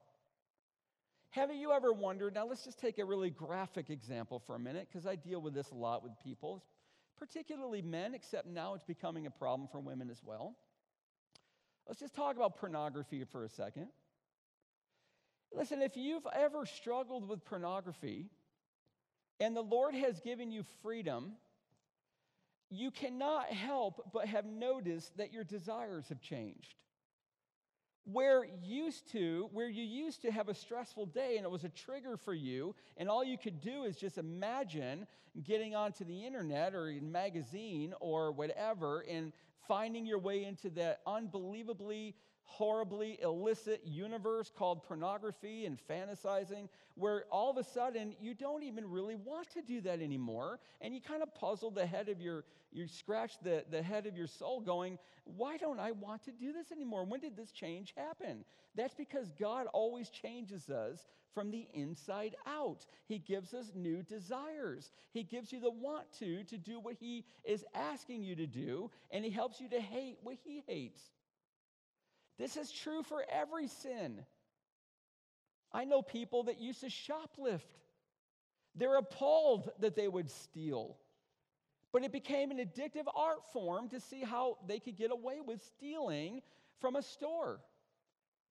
Haven't 1.30 1.58
you 1.58 1.72
ever 1.72 1.94
wondered? 1.94 2.36
Now, 2.36 2.46
let's 2.46 2.64
just 2.64 2.80
take 2.80 3.00
a 3.00 3.06
really 3.06 3.30
graphic 3.30 3.90
example 3.90 4.40
for 4.40 4.56
a 4.56 4.60
minute 4.60 4.88
because 4.92 5.08
I 5.08 5.16
deal 5.16 5.42
with 5.42 5.54
this 5.54 5.72
a 5.72 5.76
lot 5.76 6.04
with 6.04 6.12
people, 6.24 6.64
particularly 7.18 7.82
men, 7.82 8.14
except 8.14 8.48
now 8.48 8.74
it's 8.76 8.84
becoming 8.84 9.26
a 9.26 9.32
problem 9.32 9.68
for 9.72 9.80
women 9.80 10.10
as 10.12 10.22
well. 10.24 10.56
Let's 11.88 12.00
just 12.00 12.16
talk 12.16 12.36
about 12.36 12.58
pornography 12.58 13.24
for 13.24 13.46
a 13.46 13.50
second. 13.50 13.88
Listen, 15.56 15.82
if 15.82 15.96
you've 15.96 16.28
ever 16.34 16.66
struggled 16.66 17.28
with 17.28 17.46
pornography 17.46 18.26
and 19.40 19.56
the 19.56 19.62
Lord 19.62 19.94
has 19.94 20.20
given 20.20 20.52
you 20.52 20.64
freedom, 20.82 21.34
you 22.70 22.90
cannot 22.90 23.48
help 23.48 24.10
but 24.12 24.28
have 24.28 24.46
noticed 24.46 25.16
that 25.18 25.32
your 25.32 25.44
desires 25.44 26.10
have 26.10 26.22
changed. 26.22 26.76
Where 28.06 28.46
used 28.64 29.12
to, 29.12 29.48
where 29.54 29.70
you 29.70 29.84
used 29.84 30.24
to 30.24 30.32
have 30.32 30.50
a 30.50 30.56
stressful 30.56 31.06
day 31.06 31.38
and 31.38 31.46
it 31.46 31.52
was 31.52 31.64
a 31.64 31.70
trigger 31.70 32.18
for 32.18 32.34
you, 32.34 32.76
and 32.98 33.08
all 33.08 33.24
you 33.24 33.38
could 33.38 33.62
do 33.62 33.84
is 33.84 33.96
just 33.96 34.18
imagine 34.18 35.08
getting 35.44 35.76
onto 35.76 36.04
the 36.04 36.26
internet 36.26 36.74
or 36.74 36.90
a 36.90 37.00
magazine 37.00 37.94
or 38.00 38.32
whatever 38.32 39.02
and 39.02 39.32
finding 39.68 40.06
your 40.06 40.20
way 40.20 40.44
into 40.44 40.70
that 40.72 41.00
unbelievably 41.08 42.16
horribly 42.46 43.20
illicit 43.22 43.82
universe 43.86 44.52
called 44.56 44.84
pornography 44.84 45.66
and 45.66 45.78
fantasizing, 45.90 46.70
where 46.96 47.26
all 47.32 47.50
of 47.50 47.58
a 47.58 47.64
sudden 47.64 48.16
you 48.22 48.34
don't 48.34 48.64
even 48.64 48.90
really 48.90 49.16
want 49.16 49.50
to 49.52 49.62
do 49.62 49.82
that 49.82 50.02
anymore. 50.02 50.60
And 50.82 50.94
you 50.94 51.02
kind 51.02 51.24
of 51.24 51.34
puzzle 51.34 51.72
the 51.72 51.86
head 51.86 52.10
of 52.10 52.22
your, 52.22 52.44
you 52.72 52.88
scratch 52.88 53.34
the, 53.42 53.64
the 53.72 53.82
head 53.82 54.06
of 54.06 54.16
your 54.16 54.28
soul 54.28 54.62
going, 54.62 55.00
why 55.26 55.58
don't 55.58 55.80
I 55.80 55.92
want 55.92 56.24
to 56.26 56.32
do 56.32 56.52
this 56.54 56.72
anymore? 56.72 57.06
When 57.06 57.20
did 57.20 57.36
this 57.36 57.52
change 57.52 57.94
happen? 57.98 58.44
That's 58.76 58.94
because 58.94 59.30
God 59.40 59.68
always 59.74 60.10
changes 60.10 60.70
us 60.70 61.08
from 61.34 61.50
the 61.50 61.68
inside 61.74 62.36
out. 62.46 62.86
He 63.08 63.20
gives 63.20 63.54
us 63.54 63.72
new 63.74 64.04
desires. 64.04 64.92
He 65.12 65.24
gives 65.24 65.52
you 65.52 65.60
the 65.60 65.72
want 65.72 66.12
to 66.20 66.44
to 66.44 66.58
do 66.58 66.80
what 66.80 66.96
He 67.00 67.26
is 67.44 67.66
asking 67.74 68.24
you 68.24 68.36
to 68.36 68.46
do, 68.46 68.92
and 69.12 69.26
He 69.26 69.32
helps 69.32 69.60
you 69.60 69.70
to 69.70 69.80
hate 69.80 70.18
what 70.22 70.38
He 70.44 70.64
hates. 70.68 71.02
This 72.38 72.58
is 72.58 72.72
true 72.72 73.04
for 73.04 73.24
every 73.32 73.68
sin. 73.68 74.24
I 75.72 75.86
know 75.86 76.02
people 76.02 76.44
that 76.44 76.60
used 76.60 76.82
to 76.82 76.88
shoplift. 76.88 77.62
They're 78.76 78.98
appalled 78.98 79.72
that 79.80 79.96
they 79.96 80.08
would 80.08 80.30
steal. 80.30 80.98
But 81.92 82.04
it 82.04 82.12
became 82.12 82.50
an 82.52 82.58
addictive 82.58 83.06
art 83.16 83.46
form 83.52 83.90
to 83.90 84.00
see 84.00 84.22
how 84.22 84.58
they 84.68 84.80
could 84.80 84.98
get 84.98 85.12
away 85.12 85.42
with 85.46 85.64
stealing 85.64 86.42
from 86.80 86.96
a 86.96 87.04
store. 87.04 87.60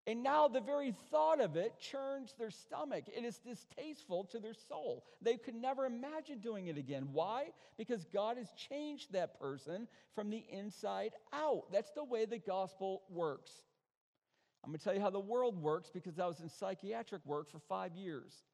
And 0.07 0.23
now 0.23 0.49
the 0.49 0.61
very 0.61 0.95
thought 1.11 1.40
of 1.40 1.57
it 1.57 1.79
churns 1.79 2.35
their 2.37 2.51
stomach. 2.51 3.05
It 3.07 3.25
is 3.25 3.38
distasteful 3.38 4.25
to 4.33 4.40
their 4.40 4.55
soul. 4.55 5.05
They 5.21 5.37
could 5.37 5.55
never 5.55 5.87
imagine 5.87 6.38
doing 6.40 6.66
it 6.66 6.77
again. 6.77 7.09
Why? 7.12 7.51
Because 7.77 8.05
God 8.12 8.37
has 8.37 8.49
changed 8.68 9.12
that 9.12 9.38
person 9.38 9.87
from 10.14 10.31
the 10.31 10.45
inside 10.51 11.12
out. 11.33 11.71
That's 11.71 11.92
the 11.92 12.03
way 12.03 12.25
the 12.25 12.38
gospel 12.38 13.03
works. 13.09 13.62
I'm 14.64 14.70
going 14.70 14.79
to 14.79 14.85
tell 14.85 14.94
you 14.94 15.01
how 15.01 15.11
the 15.11 15.20
world 15.20 15.61
works 15.61 15.90
because 15.92 16.18
I 16.18 16.27
was 16.27 16.40
in 16.40 16.48
psychiatric 16.48 17.25
work 17.27 17.51
for 17.51 17.59
five 17.68 17.96
years. 17.96 18.44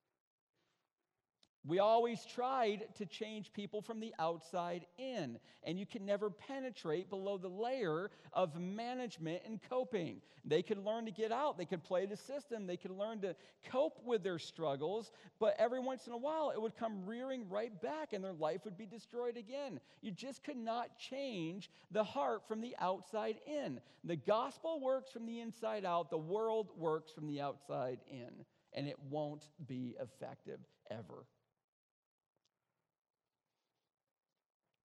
We 1.65 1.81
always 1.81 2.25
tried 2.25 2.85
to 2.97 3.05
change 3.05 3.53
people 3.53 3.83
from 3.83 4.01
the 4.01 4.15
outside 4.19 4.87
in, 4.97 5.39
and 5.65 5.79
you 5.79 5.87
can 5.87 6.07
never 6.07 6.31
penetrate 6.31 7.11
below 7.11 7.37
the 7.37 7.49
layer 7.49 8.11
of 8.33 8.59
management 8.59 9.43
and 9.45 9.61
coping. 9.69 10.23
They 10.45 10.63
could 10.63 10.79
learn 10.79 11.05
to 11.07 11.11
get 11.11 11.31
out, 11.31 11.59
they 11.59 11.67
could 11.67 11.83
play 11.85 12.07
the 12.07 12.17
system, 12.17 12.67
they 12.67 12.77
could 12.77 12.93
learn 12.93 13.21
to 13.21 13.35
cope 13.71 13.99
with 14.07 14.23
their 14.23 14.39
struggles, 14.39 15.11
but 15.39 15.57
every 15.59 15.81
once 15.81 16.07
in 16.07 16.13
a 16.15 16.17
while 16.17 16.51
it 16.51 16.63
would 16.63 16.77
come 16.77 17.05
rearing 17.05 17.47
right 17.51 17.83
back 17.83 18.13
and 18.13 18.25
their 18.25 18.33
life 18.33 18.65
would 18.65 18.79
be 18.79 18.87
destroyed 18.87 19.37
again. 19.37 19.81
You 20.01 20.13
just 20.13 20.45
could 20.45 20.57
not 20.57 20.97
change 20.97 21.71
the 21.91 22.05
heart 22.05 22.47
from 22.47 22.61
the 22.61 22.75
outside 22.79 23.41
in. 23.47 23.81
The 24.05 24.17
gospel 24.17 24.81
works 24.81 25.11
from 25.11 25.27
the 25.27 25.41
inside 25.41 25.85
out, 25.85 26.09
the 26.09 26.17
world 26.17 26.69
works 26.79 27.11
from 27.13 27.27
the 27.27 27.41
outside 27.41 27.99
in, 28.11 28.45
and 28.73 28.87
it 28.87 28.97
won't 29.11 29.45
be 29.67 29.97
effective 30.01 30.61
ever. 30.91 31.27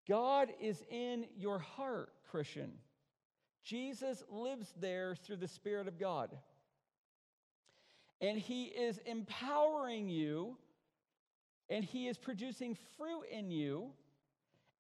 God 0.08 0.50
is 0.60 0.84
in 0.90 1.26
your 1.38 1.60
heart, 1.60 2.10
Christian. 2.30 2.74
Jesus 3.64 4.24
lives 4.30 4.74
there 4.80 5.16
through 5.16 5.38
the 5.38 5.48
Spirit 5.48 5.88
of 5.88 5.98
God. 5.98 6.38
And 8.20 8.38
He 8.38 8.66
is 8.66 9.00
empowering 9.06 10.10
you, 10.10 10.58
and 11.70 11.84
He 11.84 12.08
is 12.08 12.18
producing 12.18 12.78
fruit 12.98 13.24
in 13.32 13.52
you, 13.52 13.92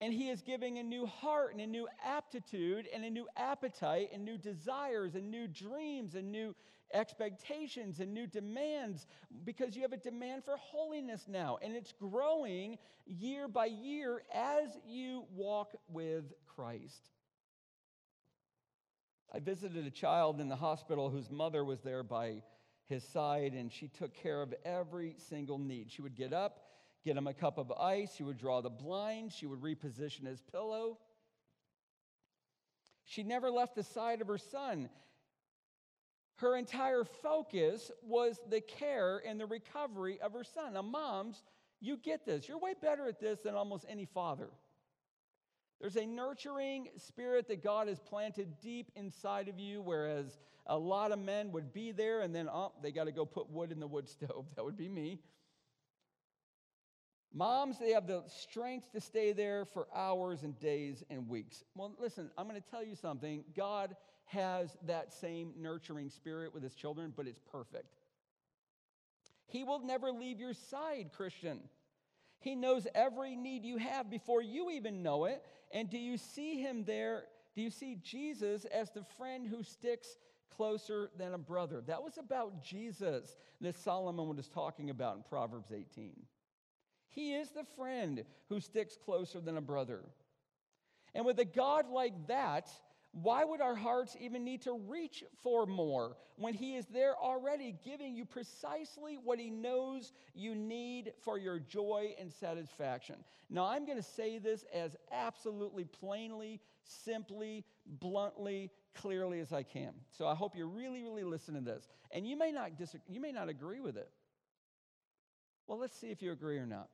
and 0.01 0.13
He 0.13 0.29
is 0.29 0.41
giving 0.41 0.79
a 0.79 0.83
new 0.83 1.05
heart 1.05 1.53
and 1.53 1.61
a 1.61 1.67
new 1.67 1.87
aptitude 2.05 2.87
and 2.93 3.05
a 3.05 3.09
new 3.09 3.27
appetite 3.37 4.09
and 4.13 4.25
new 4.25 4.37
desires 4.37 5.15
and 5.15 5.31
new 5.31 5.47
dreams 5.47 6.15
and 6.15 6.31
new 6.31 6.53
expectations 6.93 7.99
and 7.99 8.13
new 8.13 8.27
demands 8.27 9.07
because 9.45 9.75
you 9.75 9.81
have 9.81 9.93
a 9.93 9.97
demand 9.97 10.43
for 10.45 10.55
holiness 10.57 11.25
now. 11.27 11.57
And 11.61 11.75
it's 11.75 11.91
growing 11.91 12.77
year 13.05 13.47
by 13.47 13.65
year 13.65 14.23
as 14.33 14.69
you 14.85 15.25
walk 15.33 15.75
with 15.89 16.25
Christ. 16.55 17.09
I 19.33 19.39
visited 19.39 19.87
a 19.87 19.91
child 19.91 20.39
in 20.39 20.47
the 20.47 20.55
hospital 20.55 21.09
whose 21.09 21.31
mother 21.31 21.65
was 21.65 21.81
there 21.81 22.03
by 22.03 22.43
his 22.85 23.03
side, 23.03 23.53
and 23.53 23.71
she 23.71 23.87
took 23.87 24.13
care 24.13 24.41
of 24.41 24.53
every 24.63 25.15
single 25.29 25.57
need. 25.57 25.91
She 25.91 26.03
would 26.03 26.15
get 26.15 26.33
up, 26.33 26.59
get 27.03 27.17
him 27.17 27.25
a 27.25 27.33
cup 27.33 27.57
of 27.57 27.71
ice, 27.71 28.13
she 28.15 28.23
would 28.23 28.37
draw 28.37 28.61
the 28.61 28.69
blinds, 28.69 29.35
she 29.35 29.47
would 29.47 29.61
reposition 29.61 30.27
his 30.27 30.41
pillow. 30.41 30.99
She 33.05 33.23
never 33.23 33.49
left 33.49 33.75
the 33.75 33.83
side 33.83 34.21
of 34.21 34.27
her 34.27 34.37
son. 34.37 34.89
Her 36.43 36.57
entire 36.57 37.05
focus 37.05 37.89
was 38.01 38.37
the 38.49 38.59
care 38.59 39.23
and 39.25 39.39
the 39.39 39.45
recovery 39.45 40.19
of 40.19 40.33
her 40.33 40.43
son. 40.43 40.73
Now, 40.73 40.81
moms, 40.81 41.41
you 41.79 41.95
get 41.95 42.25
this. 42.25 42.49
You're 42.49 42.59
way 42.59 42.73
better 42.81 43.07
at 43.07 43.17
this 43.21 43.39
than 43.39 43.55
almost 43.55 43.85
any 43.87 44.03
father. 44.03 44.49
There's 45.79 45.95
a 45.95 46.05
nurturing 46.05 46.89
spirit 46.97 47.47
that 47.47 47.63
God 47.63 47.87
has 47.87 47.97
planted 47.97 48.59
deep 48.59 48.91
inside 48.97 49.47
of 49.47 49.57
you, 49.57 49.81
whereas 49.81 50.37
a 50.67 50.77
lot 50.77 51.13
of 51.13 51.19
men 51.19 51.53
would 51.53 51.71
be 51.71 51.93
there 51.93 52.19
and 52.19 52.35
then, 52.35 52.49
oh, 52.49 52.73
they 52.81 52.91
got 52.91 53.05
to 53.05 53.13
go 53.13 53.23
put 53.23 53.49
wood 53.49 53.71
in 53.71 53.79
the 53.79 53.87
wood 53.87 54.09
stove. 54.09 54.45
That 54.57 54.65
would 54.65 54.75
be 54.75 54.89
me. 54.89 55.21
Moms, 57.33 57.79
they 57.79 57.91
have 57.91 58.05
the 58.05 58.21
strength 58.27 58.91
to 58.91 58.99
stay 58.99 59.31
there 59.31 59.63
for 59.63 59.87
hours 59.95 60.43
and 60.43 60.59
days 60.59 61.05
and 61.09 61.29
weeks. 61.29 61.63
Well, 61.73 61.95
listen, 61.97 62.31
I'm 62.37 62.49
going 62.49 62.61
to 62.61 62.69
tell 62.69 62.83
you 62.83 62.95
something. 62.95 63.45
God 63.55 63.95
has 64.33 64.77
that 64.85 65.13
same 65.13 65.53
nurturing 65.57 66.09
spirit 66.09 66.53
with 66.53 66.63
his 66.63 66.75
children, 66.75 67.13
but 67.15 67.27
it's 67.27 67.39
perfect. 67.51 67.95
He 69.45 69.63
will 69.63 69.79
never 69.79 70.11
leave 70.11 70.39
your 70.39 70.53
side, 70.53 71.11
Christian. 71.15 71.59
He 72.39 72.55
knows 72.55 72.87
every 72.93 73.35
need 73.35 73.63
you 73.63 73.77
have 73.77 74.09
before 74.09 74.41
you 74.41 74.71
even 74.71 75.03
know 75.03 75.25
it. 75.25 75.43
And 75.71 75.89
do 75.89 75.97
you 75.97 76.17
see 76.17 76.61
him 76.61 76.83
there? 76.83 77.23
Do 77.55 77.61
you 77.61 77.69
see 77.69 77.97
Jesus 78.03 78.65
as 78.65 78.91
the 78.91 79.03
friend 79.17 79.47
who 79.47 79.63
sticks 79.63 80.17
closer 80.55 81.09
than 81.17 81.33
a 81.33 81.37
brother. 81.37 81.81
That 81.85 82.03
was 82.03 82.17
about 82.17 82.63
Jesus 82.63 83.37
that 83.61 83.75
Solomon 83.75 84.35
was 84.35 84.47
talking 84.47 84.89
about 84.89 85.17
in 85.17 85.23
Proverbs 85.23 85.71
18. 85.71 86.13
He 87.09 87.33
is 87.33 87.49
the 87.51 87.65
friend 87.75 88.23
who 88.49 88.59
sticks 88.59 88.97
closer 89.03 89.39
than 89.39 89.57
a 89.57 89.61
brother. 89.61 90.01
And 91.13 91.25
with 91.25 91.39
a 91.39 91.45
God 91.45 91.89
like 91.89 92.27
that, 92.27 92.69
why 93.13 93.43
would 93.43 93.61
our 93.61 93.75
hearts 93.75 94.17
even 94.19 94.43
need 94.43 94.63
to 94.63 94.73
reach 94.73 95.23
for 95.43 95.67
more 95.67 96.17
when 96.35 96.55
He 96.55 96.75
is 96.75 96.87
there 96.87 97.15
already 97.15 97.75
giving 97.85 98.15
you 98.15 98.25
precisely 98.25 99.19
what 99.23 99.37
He 99.37 99.51
knows 99.51 100.13
you 100.33 100.55
need 100.55 101.13
for 101.23 101.37
your 101.37 101.59
joy 101.59 102.15
and 102.19 102.33
satisfaction? 102.33 103.17
Now, 103.51 103.65
I'm 103.65 103.85
going 103.85 103.99
to 103.99 104.03
say 104.03 104.39
this 104.39 104.65
as 104.73 104.95
absolutely 105.11 105.85
plainly, 105.85 106.59
simply, 106.83 107.63
bluntly, 107.85 108.71
clearly 108.95 109.39
as 109.41 109.53
I 109.53 109.61
can. 109.61 109.93
So 110.09 110.25
I 110.25 110.33
hope 110.33 110.55
you 110.55 110.65
really, 110.65 111.03
really 111.03 111.23
listen 111.23 111.53
to 111.53 111.61
this. 111.61 111.87
And 112.09 112.27
you 112.27 112.35
may 112.35 112.51
not, 112.51 112.77
disagree, 112.79 113.13
you 113.13 113.21
may 113.21 113.31
not 113.31 113.47
agree 113.47 113.79
with 113.79 113.95
it. 113.95 114.09
Well, 115.67 115.77
let's 115.77 115.95
see 115.95 116.09
if 116.09 116.23
you 116.23 116.31
agree 116.31 116.57
or 116.57 116.65
not. 116.65 116.89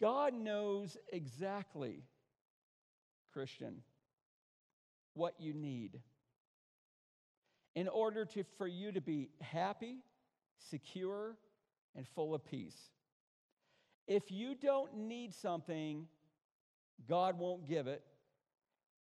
God 0.00 0.32
knows 0.32 0.96
exactly 1.12 2.02
Christian, 3.38 3.82
what 5.14 5.34
you 5.38 5.54
need 5.54 6.00
in 7.76 7.86
order 7.86 8.24
to, 8.24 8.42
for 8.56 8.66
you 8.66 8.90
to 8.90 9.00
be 9.00 9.28
happy, 9.40 9.98
secure, 10.58 11.36
and 11.94 12.04
full 12.04 12.34
of 12.34 12.44
peace. 12.44 12.76
If 14.08 14.32
you 14.32 14.56
don't 14.56 14.92
need 14.96 15.32
something, 15.32 16.08
God 17.08 17.38
won't 17.38 17.68
give 17.68 17.86
it. 17.86 18.02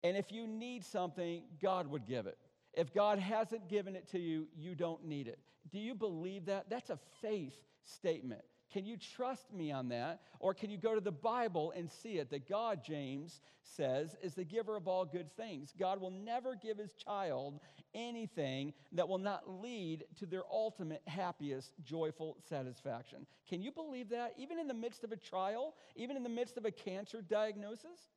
And 0.03 0.17
if 0.17 0.33
you 0.33 0.49
need 0.49 0.85
something, 0.85 1.45
God 1.63 1.87
would 1.87 2.05
give 2.05 2.27
it. 2.27 2.37
If 2.73 2.93
God 2.93 3.21
hasn't 3.21 3.69
given 3.69 3.95
it 3.95 4.09
to 4.09 4.19
you, 4.19 4.49
you 4.57 4.75
don't 4.75 5.05
need 5.05 5.29
it. 5.29 5.39
Do 5.71 5.79
you 5.79 5.95
believe 5.95 6.47
that? 6.47 6.69
That's 6.69 6.91
a 6.91 6.99
faith 7.23 7.55
statement. 7.85 8.43
Can 8.75 8.85
you 8.85 8.97
trust 9.17 9.53
me 9.53 9.71
on 9.71 9.89
that? 9.91 10.21
Or 10.41 10.53
can 10.53 10.69
you 10.69 10.77
go 10.77 10.97
to 10.97 11.01
the 11.01 11.13
Bible 11.13 11.73
and 11.77 11.89
see 11.89 12.19
it 12.19 12.29
that 12.31 12.49
God, 12.49 12.81
James 12.85 13.41
says, 13.63 14.17
is 14.21 14.35
the 14.35 14.43
giver 14.43 14.77
of 14.77 14.89
all 14.89 15.05
good 15.05 15.31
things? 15.37 15.73
God 15.79 16.01
will 16.01 16.11
never 16.11 16.57
give 16.57 16.77
his 16.77 16.93
child 16.95 17.61
anything 17.95 18.75
that 18.91 19.09
will 19.09 19.19
not 19.19 19.49
lead 19.63 20.03
to 20.19 20.27
their 20.27 20.43
ultimate 20.51 21.03
happiest, 21.07 21.71
joyful 21.85 22.37
satisfaction. 22.49 23.27
Can 23.49 23.63
you 23.63 23.71
believe 23.71 24.09
that? 24.09 24.35
Even 24.37 24.59
in 24.59 24.67
the 24.67 24.75
midst 24.75 25.05
of 25.05 25.13
a 25.13 25.17
trial, 25.17 25.75
even 25.95 26.17
in 26.17 26.25
the 26.25 26.29
midst 26.29 26.57
of 26.57 26.65
a 26.65 26.73
cancer 26.73 27.23
diagnosis? 27.23 28.11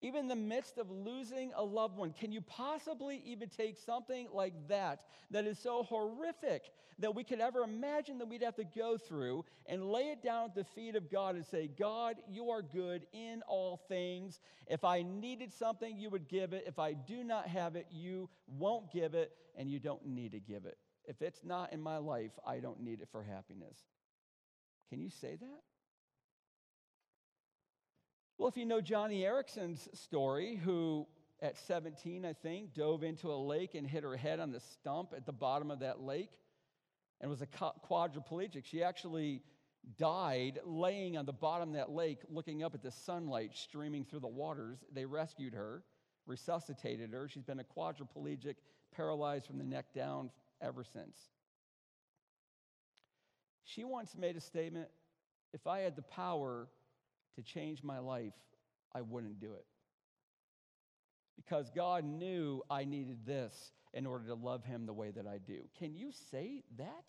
Even 0.00 0.20
in 0.20 0.28
the 0.28 0.36
midst 0.36 0.78
of 0.78 0.90
losing 0.90 1.52
a 1.56 1.62
loved 1.62 1.96
one, 1.96 2.12
can 2.12 2.30
you 2.30 2.40
possibly 2.40 3.20
even 3.24 3.48
take 3.48 3.76
something 3.76 4.28
like 4.32 4.54
that, 4.68 5.00
that 5.30 5.44
is 5.44 5.58
so 5.58 5.82
horrific 5.82 6.70
that 7.00 7.14
we 7.14 7.24
could 7.24 7.40
ever 7.40 7.62
imagine 7.62 8.18
that 8.18 8.28
we'd 8.28 8.42
have 8.42 8.56
to 8.56 8.64
go 8.64 8.96
through 8.96 9.44
and 9.66 9.90
lay 9.90 10.10
it 10.10 10.22
down 10.22 10.46
at 10.46 10.54
the 10.54 10.64
feet 10.64 10.94
of 10.94 11.10
God 11.10 11.34
and 11.34 11.44
say, 11.44 11.68
God, 11.68 12.16
you 12.28 12.50
are 12.50 12.62
good 12.62 13.06
in 13.12 13.42
all 13.48 13.80
things. 13.88 14.40
If 14.68 14.84
I 14.84 15.02
needed 15.02 15.52
something, 15.52 15.96
you 15.96 16.10
would 16.10 16.28
give 16.28 16.52
it. 16.52 16.64
If 16.66 16.78
I 16.78 16.92
do 16.92 17.24
not 17.24 17.46
have 17.48 17.76
it, 17.76 17.86
you 17.90 18.28
won't 18.46 18.92
give 18.92 19.14
it, 19.14 19.32
and 19.56 19.70
you 19.70 19.78
don't 19.80 20.06
need 20.06 20.32
to 20.32 20.40
give 20.40 20.64
it. 20.64 20.78
If 21.04 21.22
it's 21.22 21.44
not 21.44 21.72
in 21.72 21.80
my 21.80 21.96
life, 21.96 22.32
I 22.46 22.58
don't 22.58 22.80
need 22.80 23.00
it 23.00 23.08
for 23.10 23.22
happiness. 23.22 23.78
Can 24.90 25.00
you 25.00 25.10
say 25.10 25.36
that? 25.36 25.62
Well, 28.48 28.54
if 28.54 28.56
you 28.56 28.64
know 28.64 28.80
Joni 28.80 29.24
Eareckson's 29.24 29.90
story, 29.92 30.56
who 30.56 31.06
at 31.42 31.58
17, 31.58 32.24
I 32.24 32.32
think, 32.32 32.72
dove 32.72 33.02
into 33.02 33.30
a 33.30 33.36
lake 33.36 33.74
and 33.74 33.86
hit 33.86 34.02
her 34.04 34.16
head 34.16 34.40
on 34.40 34.52
the 34.52 34.60
stump 34.60 35.12
at 35.14 35.26
the 35.26 35.34
bottom 35.34 35.70
of 35.70 35.80
that 35.80 36.00
lake 36.00 36.30
and 37.20 37.30
was 37.30 37.42
a 37.42 37.46
quadriplegic. 37.46 38.64
She 38.64 38.82
actually 38.82 39.42
died 39.98 40.60
laying 40.64 41.18
on 41.18 41.26
the 41.26 41.32
bottom 41.34 41.68
of 41.68 41.74
that 41.74 41.90
lake, 41.90 42.20
looking 42.30 42.62
up 42.62 42.74
at 42.74 42.82
the 42.82 42.90
sunlight 42.90 43.50
streaming 43.54 44.06
through 44.06 44.20
the 44.20 44.28
waters. 44.28 44.78
They 44.94 45.04
rescued 45.04 45.52
her, 45.52 45.82
resuscitated 46.24 47.12
her. 47.12 47.28
She's 47.28 47.42
been 47.42 47.60
a 47.60 47.64
quadriplegic, 47.64 48.54
paralyzed 48.96 49.44
from 49.44 49.58
the 49.58 49.64
neck 49.64 49.92
down 49.94 50.30
ever 50.62 50.84
since. 50.84 51.18
She 53.64 53.84
once 53.84 54.16
made 54.16 54.38
a 54.38 54.40
statement 54.40 54.88
if 55.52 55.66
I 55.66 55.80
had 55.80 55.96
the 55.96 56.02
power 56.02 56.68
to 57.38 57.42
change 57.44 57.84
my 57.84 58.00
life, 58.00 58.34
I 58.92 59.02
wouldn't 59.02 59.40
do 59.40 59.52
it. 59.52 59.64
Because 61.36 61.70
God 61.70 62.04
knew 62.04 62.62
I 62.68 62.84
needed 62.84 63.24
this 63.24 63.54
in 63.94 64.06
order 64.06 64.26
to 64.26 64.34
love 64.34 64.64
Him 64.64 64.86
the 64.86 64.92
way 64.92 65.12
that 65.12 65.26
I 65.26 65.38
do. 65.38 65.60
Can 65.78 65.94
you 65.94 66.10
say 66.32 66.64
that? 66.78 67.04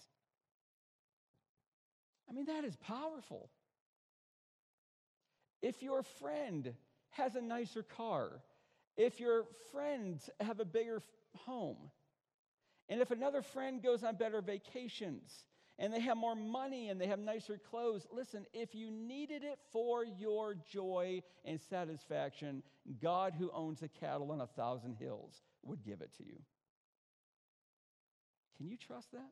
I 2.29 2.33
mean, 2.33 2.45
that 2.45 2.63
is 2.63 2.75
powerful. 2.75 3.49
If 5.63 5.81
your 5.81 6.03
friend 6.03 6.73
has 7.09 7.35
a 7.35 7.41
nicer 7.41 7.81
car, 7.81 8.41
if 8.97 9.19
your 9.19 9.45
friends 9.71 10.29
have 10.39 10.59
a 10.59 10.65
bigger 10.65 11.01
home, 11.35 11.89
and 12.87 13.01
if 13.01 13.09
another 13.09 13.41
friend 13.41 13.81
goes 13.81 14.03
on 14.03 14.15
better 14.15 14.41
vacations, 14.41 15.31
and 15.79 15.93
they 15.93 16.01
have 16.01 16.17
more 16.17 16.35
money 16.35 16.89
and 16.89 16.99
they 16.99 17.07
have 17.07 17.19
nicer 17.19 17.57
clothes. 17.57 18.05
Listen, 18.11 18.45
if 18.53 18.75
you 18.75 18.91
needed 18.91 19.43
it 19.43 19.57
for 19.71 20.03
your 20.03 20.55
joy 20.71 21.23
and 21.45 21.59
satisfaction, 21.59 22.61
God, 23.01 23.33
who 23.39 23.49
owns 23.53 23.79
the 23.79 23.87
cattle 23.87 24.31
on 24.31 24.41
a 24.41 24.47
thousand 24.47 24.97
hills, 24.99 25.41
would 25.63 25.83
give 25.83 26.01
it 26.01 26.11
to 26.17 26.25
you. 26.25 26.37
Can 28.57 28.67
you 28.67 28.75
trust 28.75 29.13
that? 29.13 29.31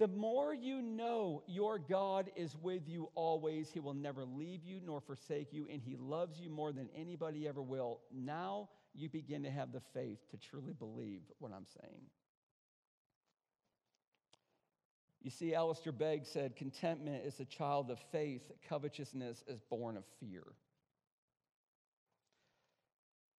The 0.00 0.08
more 0.08 0.52
you 0.52 0.82
know 0.82 1.42
your 1.46 1.78
God 1.78 2.30
is 2.34 2.56
with 2.56 2.88
you 2.88 3.10
always, 3.14 3.70
He 3.70 3.80
will 3.80 3.94
never 3.94 4.24
leave 4.24 4.64
you 4.64 4.80
nor 4.84 5.00
forsake 5.00 5.52
you, 5.52 5.68
and 5.70 5.80
He 5.80 5.94
loves 5.96 6.40
you 6.40 6.50
more 6.50 6.72
than 6.72 6.88
anybody 6.96 7.46
ever 7.46 7.62
will. 7.62 8.00
Now 8.12 8.70
you 8.94 9.08
begin 9.08 9.42
to 9.44 9.50
have 9.50 9.72
the 9.72 9.82
faith 9.92 10.18
to 10.30 10.38
truly 10.38 10.72
believe 10.72 11.20
what 11.38 11.52
I'm 11.52 11.66
saying. 11.80 12.00
You 15.22 15.30
see, 15.30 15.54
Alistair 15.54 15.92
Begg 15.92 16.24
said, 16.24 16.56
Contentment 16.56 17.24
is 17.24 17.40
a 17.40 17.44
child 17.44 17.90
of 17.90 17.98
faith, 18.10 18.50
covetousness 18.68 19.44
is 19.46 19.60
born 19.60 19.96
of 19.96 20.04
fear. 20.18 20.44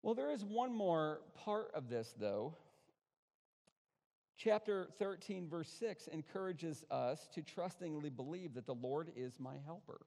Well, 0.04 0.16
there 0.16 0.32
is 0.32 0.44
one 0.44 0.74
more 0.74 1.22
part 1.44 1.72
of 1.74 1.90
this, 1.90 2.14
though. 2.20 2.56
Chapter 4.38 4.88
13, 4.98 5.48
verse 5.48 5.70
6 5.80 6.08
encourages 6.08 6.84
us 6.90 7.28
to 7.36 7.44
trustingly 7.44 8.10
believe 8.10 8.56
that 8.56 8.66
the 8.66 8.74
Lord 8.74 9.12
is 9.16 9.34
my 9.40 9.56
helper. 9.66 10.02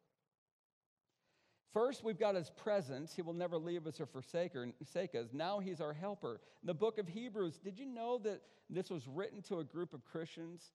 First, 1.73 2.05
we've 2.05 2.19
got 2.19 2.37
his 2.37 2.51
presence. 2.51 3.13
He 3.15 3.23
will 3.23 3.35
never 3.35 3.59
leave 3.59 3.87
us 3.87 4.01
or 4.01 4.07
forsake 4.07 4.55
us. 4.55 5.29
Now 5.33 5.59
he's 5.59 5.81
our 5.81 5.93
helper. 5.93 6.41
In 6.63 6.67
the 6.67 6.75
book 6.75 6.99
of 6.99 7.09
Hebrews, 7.09 7.59
did 7.59 7.79
you 7.79 7.87
know 7.87 8.19
that 8.19 8.41
this 8.71 8.91
was 8.91 9.07
written 9.07 9.43
to 9.43 9.59
a 9.59 9.65
group 9.65 9.93
of 9.93 10.05
Christians 10.05 10.73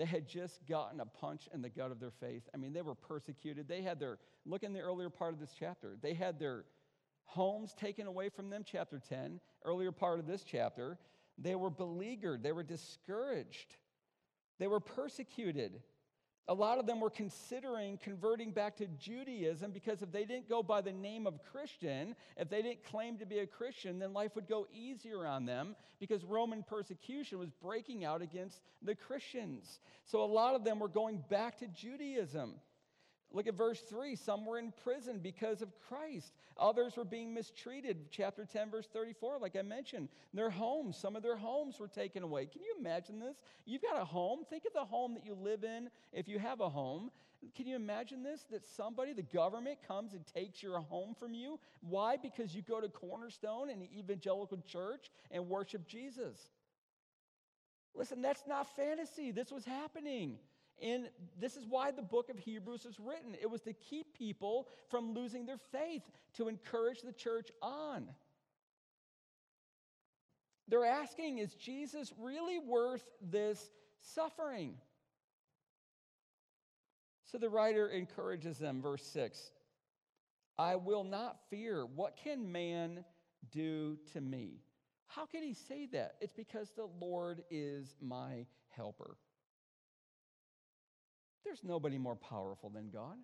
they 0.00 0.06
had 0.06 0.26
just 0.26 0.66
gotten 0.66 0.98
a 0.98 1.04
punch 1.04 1.46
in 1.52 1.60
the 1.60 1.68
gut 1.68 1.90
of 1.90 2.00
their 2.00 2.10
faith. 2.10 2.48
I 2.54 2.56
mean, 2.56 2.72
they 2.72 2.80
were 2.80 2.94
persecuted. 2.94 3.68
They 3.68 3.82
had 3.82 4.00
their, 4.00 4.16
look 4.46 4.62
in 4.62 4.72
the 4.72 4.80
earlier 4.80 5.10
part 5.10 5.34
of 5.34 5.40
this 5.40 5.52
chapter, 5.58 5.98
they 6.00 6.14
had 6.14 6.38
their 6.38 6.64
homes 7.26 7.74
taken 7.74 8.06
away 8.06 8.30
from 8.30 8.48
them, 8.48 8.64
chapter 8.64 8.98
10, 9.10 9.40
earlier 9.62 9.92
part 9.92 10.18
of 10.18 10.26
this 10.26 10.42
chapter. 10.42 10.96
They 11.36 11.54
were 11.54 11.68
beleaguered, 11.68 12.42
they 12.42 12.52
were 12.52 12.62
discouraged, 12.62 13.74
they 14.58 14.68
were 14.68 14.80
persecuted. 14.80 15.82
A 16.50 16.54
lot 16.54 16.78
of 16.78 16.86
them 16.86 16.98
were 16.98 17.10
considering 17.10 17.96
converting 18.02 18.50
back 18.50 18.76
to 18.78 18.88
Judaism 18.98 19.70
because 19.70 20.02
if 20.02 20.10
they 20.10 20.24
didn't 20.24 20.48
go 20.48 20.64
by 20.64 20.80
the 20.80 20.90
name 20.90 21.28
of 21.28 21.38
Christian, 21.52 22.16
if 22.36 22.50
they 22.50 22.60
didn't 22.60 22.82
claim 22.82 23.18
to 23.18 23.24
be 23.24 23.38
a 23.38 23.46
Christian, 23.46 24.00
then 24.00 24.12
life 24.12 24.34
would 24.34 24.48
go 24.48 24.66
easier 24.74 25.24
on 25.24 25.46
them 25.46 25.76
because 26.00 26.24
Roman 26.24 26.64
persecution 26.64 27.38
was 27.38 27.50
breaking 27.62 28.04
out 28.04 28.20
against 28.20 28.62
the 28.82 28.96
Christians. 28.96 29.78
So 30.06 30.24
a 30.24 30.26
lot 30.26 30.56
of 30.56 30.64
them 30.64 30.80
were 30.80 30.88
going 30.88 31.22
back 31.30 31.58
to 31.58 31.68
Judaism. 31.68 32.54
Look 33.32 33.46
at 33.46 33.54
verse 33.54 33.80
3. 33.88 34.16
Some 34.16 34.44
were 34.44 34.58
in 34.58 34.72
prison 34.82 35.20
because 35.22 35.62
of 35.62 35.68
Christ. 35.88 36.32
Others 36.58 36.96
were 36.96 37.04
being 37.04 37.32
mistreated. 37.32 38.10
Chapter 38.10 38.44
10, 38.44 38.70
verse 38.70 38.88
34, 38.92 39.38
like 39.38 39.56
I 39.56 39.62
mentioned. 39.62 40.08
Their 40.34 40.50
homes, 40.50 40.96
some 40.96 41.14
of 41.14 41.22
their 41.22 41.36
homes 41.36 41.78
were 41.78 41.88
taken 41.88 42.22
away. 42.24 42.46
Can 42.46 42.62
you 42.62 42.74
imagine 42.78 43.20
this? 43.20 43.36
You've 43.66 43.82
got 43.82 44.00
a 44.00 44.04
home. 44.04 44.40
Think 44.48 44.64
of 44.64 44.72
the 44.72 44.84
home 44.84 45.14
that 45.14 45.24
you 45.24 45.34
live 45.34 45.62
in 45.62 45.90
if 46.12 46.26
you 46.26 46.38
have 46.40 46.60
a 46.60 46.68
home. 46.68 47.10
Can 47.54 47.66
you 47.66 47.76
imagine 47.76 48.22
this? 48.22 48.44
That 48.50 48.66
somebody, 48.66 49.12
the 49.12 49.22
government, 49.22 49.78
comes 49.86 50.12
and 50.12 50.26
takes 50.26 50.62
your 50.62 50.80
home 50.80 51.14
from 51.14 51.32
you? 51.32 51.60
Why? 51.80 52.16
Because 52.16 52.54
you 52.54 52.62
go 52.62 52.80
to 52.80 52.88
Cornerstone 52.88 53.70
and 53.70 53.80
the 53.80 53.88
evangelical 53.96 54.58
church 54.66 55.10
and 55.30 55.48
worship 55.48 55.86
Jesus. 55.86 56.38
Listen, 57.94 58.22
that's 58.22 58.46
not 58.46 58.74
fantasy. 58.76 59.30
This 59.30 59.50
was 59.50 59.64
happening. 59.64 60.38
In 60.80 61.08
this 61.38 61.56
is 61.56 61.66
why 61.68 61.90
the 61.90 62.02
book 62.02 62.28
of 62.28 62.38
Hebrews 62.38 62.84
was 62.84 62.98
written. 62.98 63.36
It 63.40 63.50
was 63.50 63.60
to 63.62 63.72
keep 63.72 64.16
people 64.16 64.68
from 64.88 65.14
losing 65.14 65.46
their 65.46 65.60
faith, 65.72 66.02
to 66.34 66.48
encourage 66.48 67.02
the 67.02 67.12
church 67.12 67.50
on. 67.62 68.08
They're 70.68 70.84
asking, 70.84 71.38
is 71.38 71.54
Jesus 71.54 72.12
really 72.18 72.58
worth 72.58 73.04
this 73.20 73.70
suffering? 74.00 74.74
So 77.24 77.38
the 77.38 77.48
writer 77.48 77.88
encourages 77.88 78.58
them, 78.58 78.80
verse 78.82 79.04
6 79.04 79.50
I 80.58 80.76
will 80.76 81.04
not 81.04 81.38
fear. 81.48 81.86
What 81.86 82.16
can 82.22 82.52
man 82.52 83.04
do 83.50 83.98
to 84.12 84.20
me? 84.20 84.60
How 85.06 85.26
can 85.26 85.42
he 85.42 85.54
say 85.54 85.86
that? 85.92 86.16
It's 86.20 86.32
because 86.32 86.70
the 86.70 86.88
Lord 87.00 87.42
is 87.50 87.96
my 88.00 88.46
helper. 88.68 89.16
There's 91.44 91.64
nobody 91.64 91.98
more 91.98 92.16
powerful 92.16 92.70
than 92.70 92.90
God. 92.90 93.16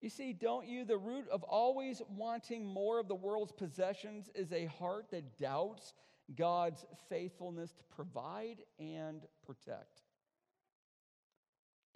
You 0.00 0.08
see, 0.08 0.32
don't 0.32 0.66
you? 0.66 0.84
The 0.84 0.96
root 0.96 1.28
of 1.30 1.42
always 1.42 2.00
wanting 2.08 2.64
more 2.64 2.98
of 2.98 3.08
the 3.08 3.14
world's 3.14 3.52
possessions 3.52 4.30
is 4.34 4.50
a 4.52 4.66
heart 4.66 5.10
that 5.10 5.38
doubts 5.38 5.92
God's 6.36 6.86
faithfulness 7.08 7.72
to 7.72 7.84
provide 7.94 8.62
and 8.78 9.22
protect. 9.44 10.02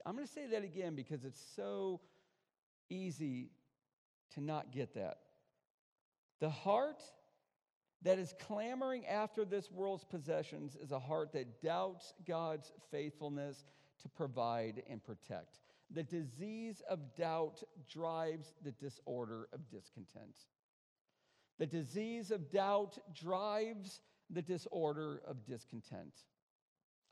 I'm 0.04 0.14
going 0.14 0.26
to 0.26 0.32
say 0.32 0.46
that 0.48 0.64
again 0.64 0.94
because 0.94 1.24
it's 1.24 1.40
so 1.56 2.00
easy 2.90 3.50
to 4.34 4.42
not 4.42 4.70
get 4.70 4.94
that. 4.94 5.18
The 6.40 6.50
heart 6.50 7.02
that 8.02 8.18
is 8.18 8.34
clamoring 8.38 9.06
after 9.06 9.44
this 9.44 9.70
world's 9.70 10.04
possessions 10.04 10.76
is 10.76 10.92
a 10.92 10.98
heart 10.98 11.32
that 11.32 11.62
doubts 11.62 12.12
God's 12.26 12.72
faithfulness 12.90 13.64
to 14.02 14.08
provide 14.08 14.82
and 14.88 15.02
protect. 15.02 15.60
The 15.90 16.02
disease 16.02 16.82
of 16.88 17.14
doubt 17.16 17.62
drives 17.90 18.52
the 18.62 18.72
disorder 18.72 19.48
of 19.52 19.68
discontent. 19.70 20.36
The 21.58 21.66
disease 21.66 22.30
of 22.30 22.50
doubt 22.50 22.98
drives 23.14 24.00
the 24.30 24.42
disorder 24.42 25.22
of 25.26 25.44
discontent. 25.44 26.14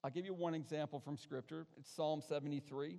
I'll 0.02 0.10
give 0.10 0.26
you 0.26 0.34
one 0.34 0.54
example 0.54 0.98
from 0.98 1.16
Scripture. 1.16 1.66
It's 1.78 1.94
Psalm 1.94 2.20
73. 2.20 2.98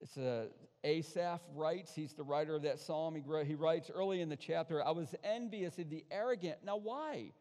It's 0.00 0.16
a, 0.16 0.46
Asaph 0.82 1.40
writes, 1.54 1.94
he's 1.94 2.14
the 2.14 2.22
writer 2.22 2.56
of 2.56 2.62
that 2.62 2.78
psalm. 2.78 3.14
He, 3.14 3.22
he 3.46 3.54
writes 3.54 3.90
early 3.94 4.20
in 4.20 4.28
the 4.28 4.36
chapter, 4.36 4.84
I 4.84 4.92
was 4.92 5.14
envious 5.22 5.78
of 5.78 5.90
the 5.90 6.04
arrogant. 6.10 6.58
Now, 6.64 6.76
why? 6.76 7.32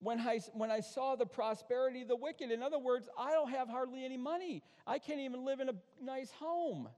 When 0.00 0.18
I, 0.18 0.40
when 0.54 0.70
I 0.70 0.80
saw 0.80 1.14
the 1.14 1.26
prosperity 1.26 2.02
of 2.02 2.08
the 2.08 2.16
wicked, 2.16 2.50
in 2.50 2.62
other 2.62 2.78
words, 2.78 3.08
I 3.16 3.32
don't 3.32 3.50
have 3.50 3.68
hardly 3.68 4.04
any 4.04 4.16
money. 4.16 4.62
I 4.86 4.98
can't 4.98 5.20
even 5.20 5.44
live 5.44 5.60
in 5.60 5.68
a 5.68 5.74
nice 6.02 6.30
home. 6.32 6.88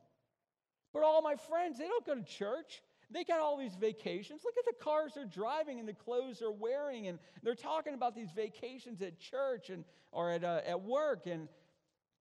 But 0.92 1.02
all 1.02 1.20
my 1.20 1.34
friends, 1.34 1.76
they 1.76 1.86
don't 1.86 2.06
go 2.06 2.14
to 2.14 2.22
church. 2.22 2.80
They 3.10 3.24
got 3.24 3.40
all 3.40 3.58
these 3.58 3.74
vacations. 3.74 4.42
Look 4.44 4.54
at 4.56 4.64
the 4.64 4.82
cars 4.82 5.12
they're 5.14 5.26
driving 5.26 5.80
and 5.80 5.88
the 5.88 5.94
clothes 5.94 6.38
they're 6.38 6.50
wearing. 6.50 7.08
And 7.08 7.18
they're 7.42 7.54
talking 7.54 7.92
about 7.92 8.14
these 8.14 8.30
vacations 8.30 9.02
at 9.02 9.18
church 9.18 9.68
and, 9.68 9.84
or 10.12 10.30
at, 10.30 10.44
uh, 10.44 10.60
at 10.66 10.80
work. 10.80 11.26
And 11.26 11.48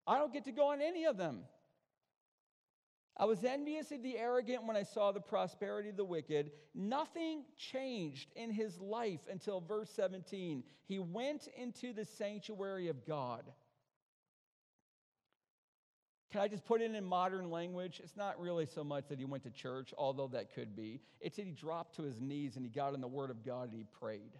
I 0.06 0.18
don't 0.18 0.32
get 0.32 0.44
to 0.44 0.52
go 0.52 0.72
on 0.72 0.80
any 0.80 1.04
of 1.04 1.16
them. 1.16 1.40
I 3.16 3.26
was 3.26 3.44
envious 3.44 3.92
of 3.92 4.02
the 4.02 4.18
arrogant 4.18 4.66
when 4.66 4.76
I 4.76 4.82
saw 4.84 5.12
the 5.12 5.20
prosperity 5.20 5.90
of 5.90 5.96
the 5.96 6.04
wicked. 6.04 6.50
Nothing 6.74 7.44
changed 7.58 8.30
in 8.34 8.50
his 8.50 8.80
life 8.80 9.20
until 9.30 9.60
verse 9.60 9.90
17. 9.94 10.64
He 10.86 10.98
went 10.98 11.48
into 11.56 11.92
the 11.92 12.06
sanctuary 12.06 12.88
of 12.88 13.06
God. 13.06 13.44
Can 16.32 16.40
I 16.40 16.48
just 16.48 16.64
put 16.64 16.80
it 16.80 16.94
in 16.94 17.04
modern 17.04 17.50
language? 17.50 18.00
It's 18.02 18.16
not 18.16 18.40
really 18.40 18.64
so 18.64 18.82
much 18.82 19.08
that 19.08 19.18
he 19.18 19.26
went 19.26 19.42
to 19.42 19.50
church, 19.50 19.92
although 19.98 20.28
that 20.28 20.54
could 20.54 20.74
be. 20.74 21.02
It's 21.20 21.36
that 21.36 21.44
he 21.44 21.52
dropped 21.52 21.96
to 21.96 22.02
his 22.02 22.22
knees 22.22 22.56
and 22.56 22.64
he 22.64 22.70
got 22.70 22.94
in 22.94 23.02
the 23.02 23.08
Word 23.08 23.30
of 23.30 23.44
God 23.44 23.68
and 23.68 23.76
he 23.76 23.84
prayed. 23.84 24.32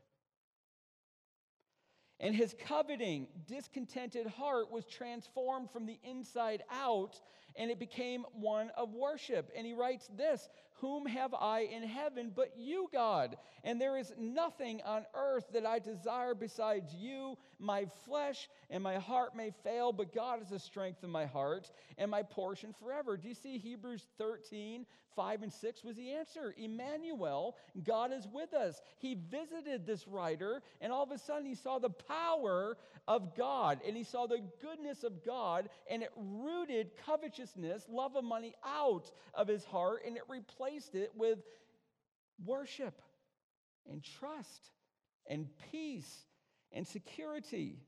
And 2.23 2.37
his 2.37 2.55
coveting, 2.67 3.27
discontented 3.49 4.29
heart 4.29 4.71
was 4.71 4.85
transformed 4.85 5.73
from 5.73 5.87
the 5.87 5.99
inside 6.05 6.63
out, 6.71 7.21
and 7.57 7.69
it 7.69 7.81
became 7.81 8.25
one 8.33 8.71
of 8.77 8.95
worship. 8.95 9.51
And 9.57 9.67
he 9.67 9.73
writes 9.73 10.09
this 10.17 10.49
Whom 10.75 11.05
have 11.07 11.35
I 11.35 11.63
in 11.63 11.83
heaven 11.83 12.31
but 12.35 12.53
you, 12.57 12.89
God? 12.93 13.37
And 13.65 13.81
there 13.81 13.99
is 13.99 14.15
nothing 14.17 14.81
on 14.85 15.05
earth 15.15 15.47
that 15.53 15.67
I 15.67 15.81
desire 15.81 16.37
besides 16.37 16.95
you. 16.95 17.37
My 17.63 17.87
flesh 18.05 18.49
and 18.71 18.83
my 18.83 18.99
heart 18.99 19.37
may 19.37 19.53
fail, 19.63 19.93
but 19.93 20.13
God 20.13 20.43
is 20.43 20.49
the 20.49 20.59
strength 20.59 21.03
of 21.05 21.11
my 21.11 21.27
heart 21.27 21.71
and 21.97 22.11
my 22.11 22.25
portion 22.25 22.75
forever. 22.79 23.17
Do 23.17 23.29
you 23.29 23.35
see 23.35 23.57
Hebrews 23.57 24.05
13, 24.19 24.85
5 25.15 25.43
and 25.43 25.53
6 25.53 25.85
was 25.85 25.97
the 25.97 26.11
answer. 26.11 26.55
Emmanuel, 26.59 27.57
God 27.85 28.13
is 28.13 28.27
with 28.33 28.53
us. 28.53 28.81
He 28.99 29.17
visited 29.31 29.87
this 29.87 30.09
writer, 30.09 30.63
and 30.81 30.93
all 30.93 31.05
of 31.05 31.13
a 31.13 31.19
sudden 31.19 31.47
he 31.47 31.55
saw 31.55 31.79
the 31.79 31.91
power 31.91 32.77
of 33.07 33.37
God 33.37 33.81
and 33.87 33.97
he 33.97 34.05
saw 34.05 34.27
the 34.27 34.43
goodness 34.61 35.05
of 35.05 35.25
God, 35.25 35.69
and 35.89 36.03
it 36.03 36.13
rooted 36.17 36.91
covetousness, 37.07 37.87
love 37.89 38.17
of 38.17 38.25
money, 38.25 38.55
out 38.67 39.11
of 39.35 39.47
his 39.49 39.65
heart, 39.65 40.03
and 40.07 40.17
it 40.17 40.25
replaced 40.29 40.95
it 40.95 41.13
with 41.15 41.39
worship 42.45 43.01
and 43.89 44.03
trust 44.03 44.71
and 45.29 45.47
peace 45.71 46.27
and 46.73 46.87
security. 46.87 47.79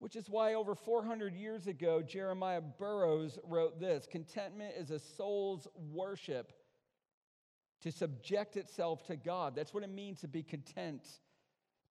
Which 0.00 0.14
is 0.14 0.30
why 0.30 0.54
over 0.54 0.74
400 0.74 1.34
years 1.34 1.66
ago, 1.66 2.02
Jeremiah 2.02 2.60
Burroughs 2.60 3.38
wrote 3.44 3.80
this 3.80 4.06
Contentment 4.10 4.74
is 4.76 4.90
a 4.90 4.98
soul's 4.98 5.66
worship 5.74 6.52
to 7.82 7.92
subject 7.92 8.56
itself 8.56 9.04
to 9.06 9.16
God. 9.16 9.54
That's 9.54 9.74
what 9.74 9.82
it 9.82 9.90
means 9.90 10.20
to 10.20 10.28
be 10.28 10.42
content 10.42 11.06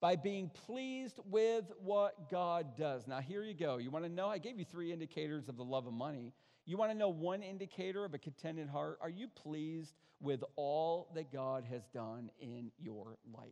by 0.01 0.15
being 0.15 0.49
pleased 0.49 1.19
with 1.26 1.71
what 1.80 2.30
God 2.30 2.78
does. 2.78 3.07
Now, 3.07 3.21
here 3.21 3.43
you 3.43 3.53
go. 3.53 3.78
You 3.78 3.89
want 3.91 4.05
to 4.05 4.11
know? 4.11 4.28
I 4.28 4.38
gave 4.38 4.59
you 4.59 4.65
three 4.65 4.91
indicators 4.91 5.47
of 5.49 5.57
the 5.57 5.63
love 5.63 5.88
of 5.88 5.93
money. 5.93 6.34
You 6.65 6.78
want 6.78 6.91
to 6.91 6.97
know 6.97 7.09
one 7.09 7.43
indicator 7.43 8.03
of 8.05 8.13
a 8.13 8.17
contented 8.17 8.67
heart? 8.69 8.97
Are 9.01 9.09
you 9.09 9.28
pleased 9.28 9.93
with 10.19 10.43
all 10.55 11.09
that 11.15 11.32
God 11.32 11.65
has 11.69 11.84
done 11.93 12.30
in 12.39 12.71
your 12.78 13.17
life? 13.32 13.49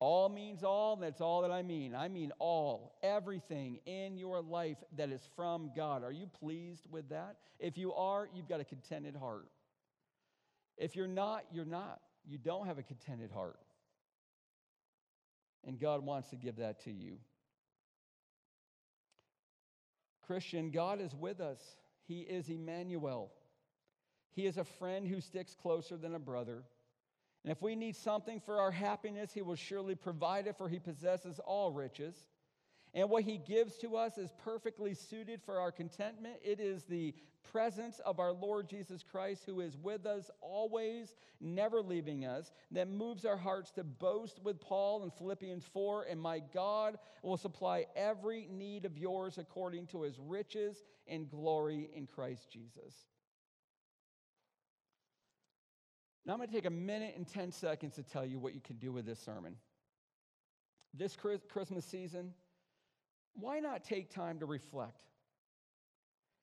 All 0.00 0.28
means 0.28 0.62
all, 0.62 0.94
and 0.94 1.02
that's 1.02 1.20
all 1.20 1.42
that 1.42 1.50
I 1.50 1.62
mean. 1.62 1.94
I 1.94 2.08
mean 2.08 2.32
all, 2.38 2.96
everything 3.02 3.80
in 3.84 4.16
your 4.16 4.40
life 4.40 4.76
that 4.96 5.10
is 5.10 5.28
from 5.34 5.72
God. 5.74 6.04
Are 6.04 6.12
you 6.12 6.26
pleased 6.26 6.84
with 6.88 7.08
that? 7.08 7.36
If 7.58 7.76
you 7.76 7.92
are, 7.92 8.28
you've 8.32 8.48
got 8.48 8.60
a 8.60 8.64
contented 8.64 9.16
heart. 9.16 9.48
If 10.76 10.94
you're 10.94 11.08
not, 11.08 11.44
you're 11.52 11.64
not. 11.64 12.00
You 12.24 12.38
don't 12.38 12.66
have 12.66 12.78
a 12.78 12.82
contented 12.84 13.32
heart. 13.32 13.58
And 15.66 15.80
God 15.80 16.04
wants 16.04 16.28
to 16.30 16.36
give 16.36 16.56
that 16.56 16.84
to 16.84 16.92
you. 16.92 17.16
Christian, 20.24 20.70
God 20.70 21.00
is 21.00 21.14
with 21.14 21.40
us. 21.40 21.58
He 22.06 22.20
is 22.20 22.48
Emmanuel. 22.48 23.32
He 24.30 24.46
is 24.46 24.58
a 24.58 24.64
friend 24.64 25.08
who 25.08 25.20
sticks 25.20 25.56
closer 25.60 25.96
than 25.96 26.14
a 26.14 26.18
brother. 26.20 26.62
And 27.48 27.56
if 27.56 27.62
we 27.62 27.76
need 27.76 27.96
something 27.96 28.40
for 28.40 28.60
our 28.60 28.70
happiness, 28.70 29.32
He 29.32 29.40
will 29.40 29.54
surely 29.54 29.94
provide 29.94 30.46
it, 30.46 30.58
for 30.58 30.68
He 30.68 30.78
possesses 30.78 31.40
all 31.46 31.72
riches. 31.72 32.26
And 32.92 33.08
what 33.08 33.22
He 33.24 33.38
gives 33.38 33.78
to 33.78 33.96
us 33.96 34.18
is 34.18 34.34
perfectly 34.44 34.92
suited 34.92 35.40
for 35.42 35.58
our 35.58 35.72
contentment. 35.72 36.36
It 36.44 36.60
is 36.60 36.84
the 36.84 37.14
presence 37.50 38.00
of 38.00 38.20
our 38.20 38.32
Lord 38.32 38.68
Jesus 38.68 39.02
Christ, 39.02 39.44
who 39.46 39.60
is 39.60 39.78
with 39.78 40.04
us 40.04 40.30
always, 40.42 41.14
never 41.40 41.80
leaving 41.80 42.26
us, 42.26 42.52
that 42.70 42.86
moves 42.86 43.24
our 43.24 43.38
hearts 43.38 43.70
to 43.70 43.82
boast 43.82 44.40
with 44.44 44.60
Paul 44.60 45.02
in 45.04 45.10
Philippians 45.10 45.64
4 45.72 46.04
and 46.10 46.20
my 46.20 46.42
God 46.52 46.98
will 47.22 47.38
supply 47.38 47.86
every 47.96 48.46
need 48.50 48.84
of 48.84 48.98
yours 48.98 49.38
according 49.38 49.86
to 49.86 50.02
His 50.02 50.18
riches 50.18 50.82
and 51.06 51.30
glory 51.30 51.88
in 51.94 52.06
Christ 52.06 52.50
Jesus. 52.50 53.06
Now, 56.28 56.34
I'm 56.34 56.40
going 56.40 56.50
to 56.50 56.54
take 56.54 56.66
a 56.66 56.70
minute 56.70 57.14
and 57.16 57.26
10 57.26 57.52
seconds 57.52 57.94
to 57.94 58.02
tell 58.02 58.26
you 58.26 58.38
what 58.38 58.54
you 58.54 58.60
can 58.60 58.76
do 58.76 58.92
with 58.92 59.06
this 59.06 59.18
sermon. 59.18 59.56
This 60.92 61.16
Christmas 61.16 61.86
season, 61.86 62.34
why 63.32 63.60
not 63.60 63.82
take 63.82 64.14
time 64.14 64.38
to 64.40 64.46
reflect 64.46 65.06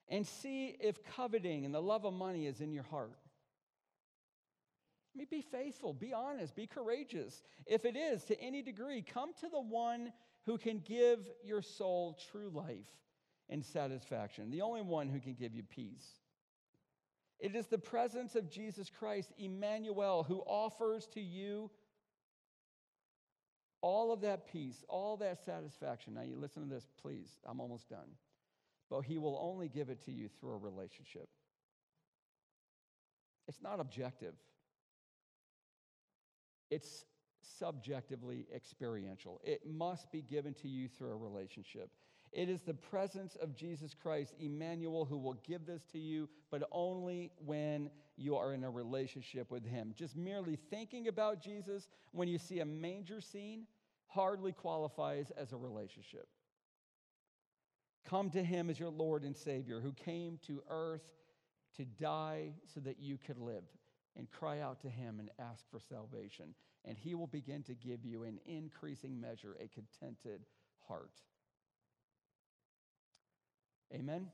and 0.07 0.25
see 0.25 0.75
if 0.79 1.03
coveting 1.15 1.65
and 1.65 1.73
the 1.73 1.81
love 1.81 2.03
of 2.03 2.15
money 2.15 2.47
is 2.47 2.61
in 2.61 2.73
your 2.73 2.83
heart? 2.85 3.19
I 5.13 5.19
mean, 5.19 5.27
be 5.29 5.41
faithful, 5.41 5.93
be 5.93 6.13
honest, 6.13 6.55
be 6.55 6.65
courageous. 6.65 7.43
If 7.67 7.85
it 7.85 7.95
is 7.95 8.23
to 8.23 8.41
any 8.41 8.63
degree, 8.63 9.03
come 9.03 9.33
to 9.41 9.49
the 9.49 9.61
one 9.61 10.11
who 10.47 10.57
can 10.57 10.79
give 10.79 11.29
your 11.43 11.61
soul 11.61 12.17
true 12.31 12.49
life 12.51 12.89
and 13.49 13.63
satisfaction, 13.63 14.49
the 14.49 14.61
only 14.61 14.81
one 14.81 15.09
who 15.09 15.19
can 15.19 15.35
give 15.35 15.53
you 15.53 15.61
peace. 15.61 16.07
It 17.39 17.55
is 17.55 17.67
the 17.67 17.77
presence 17.77 18.35
of 18.35 18.49
Jesus 18.49 18.89
Christ, 18.89 19.33
Emmanuel, 19.37 20.23
who 20.23 20.39
offers 20.47 21.07
to 21.13 21.21
you 21.21 21.69
all 23.81 24.11
of 24.11 24.21
that 24.21 24.51
peace, 24.51 24.83
all 24.87 25.17
that 25.17 25.43
satisfaction. 25.43 26.15
Now, 26.15 26.21
you 26.21 26.37
listen 26.37 26.63
to 26.63 26.73
this, 26.73 26.87
please. 27.01 27.29
I'm 27.45 27.59
almost 27.59 27.89
done. 27.89 28.09
But 28.89 29.01
He 29.01 29.17
will 29.17 29.37
only 29.41 29.69
give 29.69 29.89
it 29.89 30.03
to 30.05 30.11
you 30.11 30.29
through 30.39 30.53
a 30.53 30.57
relationship. 30.57 31.27
It's 33.47 33.61
not 33.61 33.79
objective, 33.79 34.33
it's 36.71 37.05
subjectively 37.59 38.47
experiential. 38.53 39.39
It 39.43 39.61
must 39.67 40.11
be 40.11 40.23
given 40.23 40.55
to 40.55 40.67
you 40.67 40.87
through 40.87 41.11
a 41.11 41.17
relationship. 41.17 41.91
It 42.35 42.49
is 42.49 42.59
the 42.59 42.73
presence 42.73 43.37
of 43.37 43.55
Jesus 43.55 43.93
Christ, 43.93 44.35
Emmanuel, 44.41 45.05
who 45.05 45.17
will 45.17 45.39
give 45.47 45.65
this 45.65 45.85
to 45.93 45.97
you, 45.97 46.27
but 46.51 46.67
only 46.69 47.31
when 47.45 47.89
you 48.17 48.35
are 48.35 48.53
in 48.53 48.65
a 48.65 48.69
relationship 48.69 49.49
with 49.49 49.65
Him. 49.65 49.93
Just 49.95 50.17
merely 50.17 50.57
thinking 50.69 51.07
about 51.07 51.41
Jesus 51.41 51.87
when 52.11 52.27
you 52.27 52.37
see 52.37 52.59
a 52.59 52.65
manger 52.65 53.21
scene 53.21 53.67
hardly 54.07 54.51
qualifies 54.51 55.31
as 55.37 55.53
a 55.53 55.57
relationship. 55.57 56.27
Come 58.03 58.29
to 58.31 58.43
Him 58.43 58.69
as 58.69 58.81
your 58.81 58.89
Lord 58.89 59.23
and 59.23 59.35
Savior, 59.35 59.79
who 59.79 59.93
came 59.93 60.37
to 60.45 60.61
earth 60.69 61.07
to 61.77 61.85
die 61.85 62.51
so 62.65 62.81
that 62.81 62.99
you 62.99 63.17
could 63.17 63.37
live, 63.37 63.63
and 64.17 64.29
cry 64.29 64.59
out 64.59 64.81
to 64.81 64.89
Him 64.89 65.21
and 65.21 65.29
ask 65.39 65.63
for 65.71 65.79
salvation. 65.79 66.53
And 66.83 66.97
He 66.97 67.15
will 67.15 67.27
begin 67.27 67.63
to 67.63 67.75
give 67.75 68.03
you 68.03 68.23
in 68.23 68.39
increasing 68.45 69.21
measure 69.21 69.55
a 69.57 69.69
contented 69.69 70.41
heart. 70.85 71.21
Amen. 73.93 74.31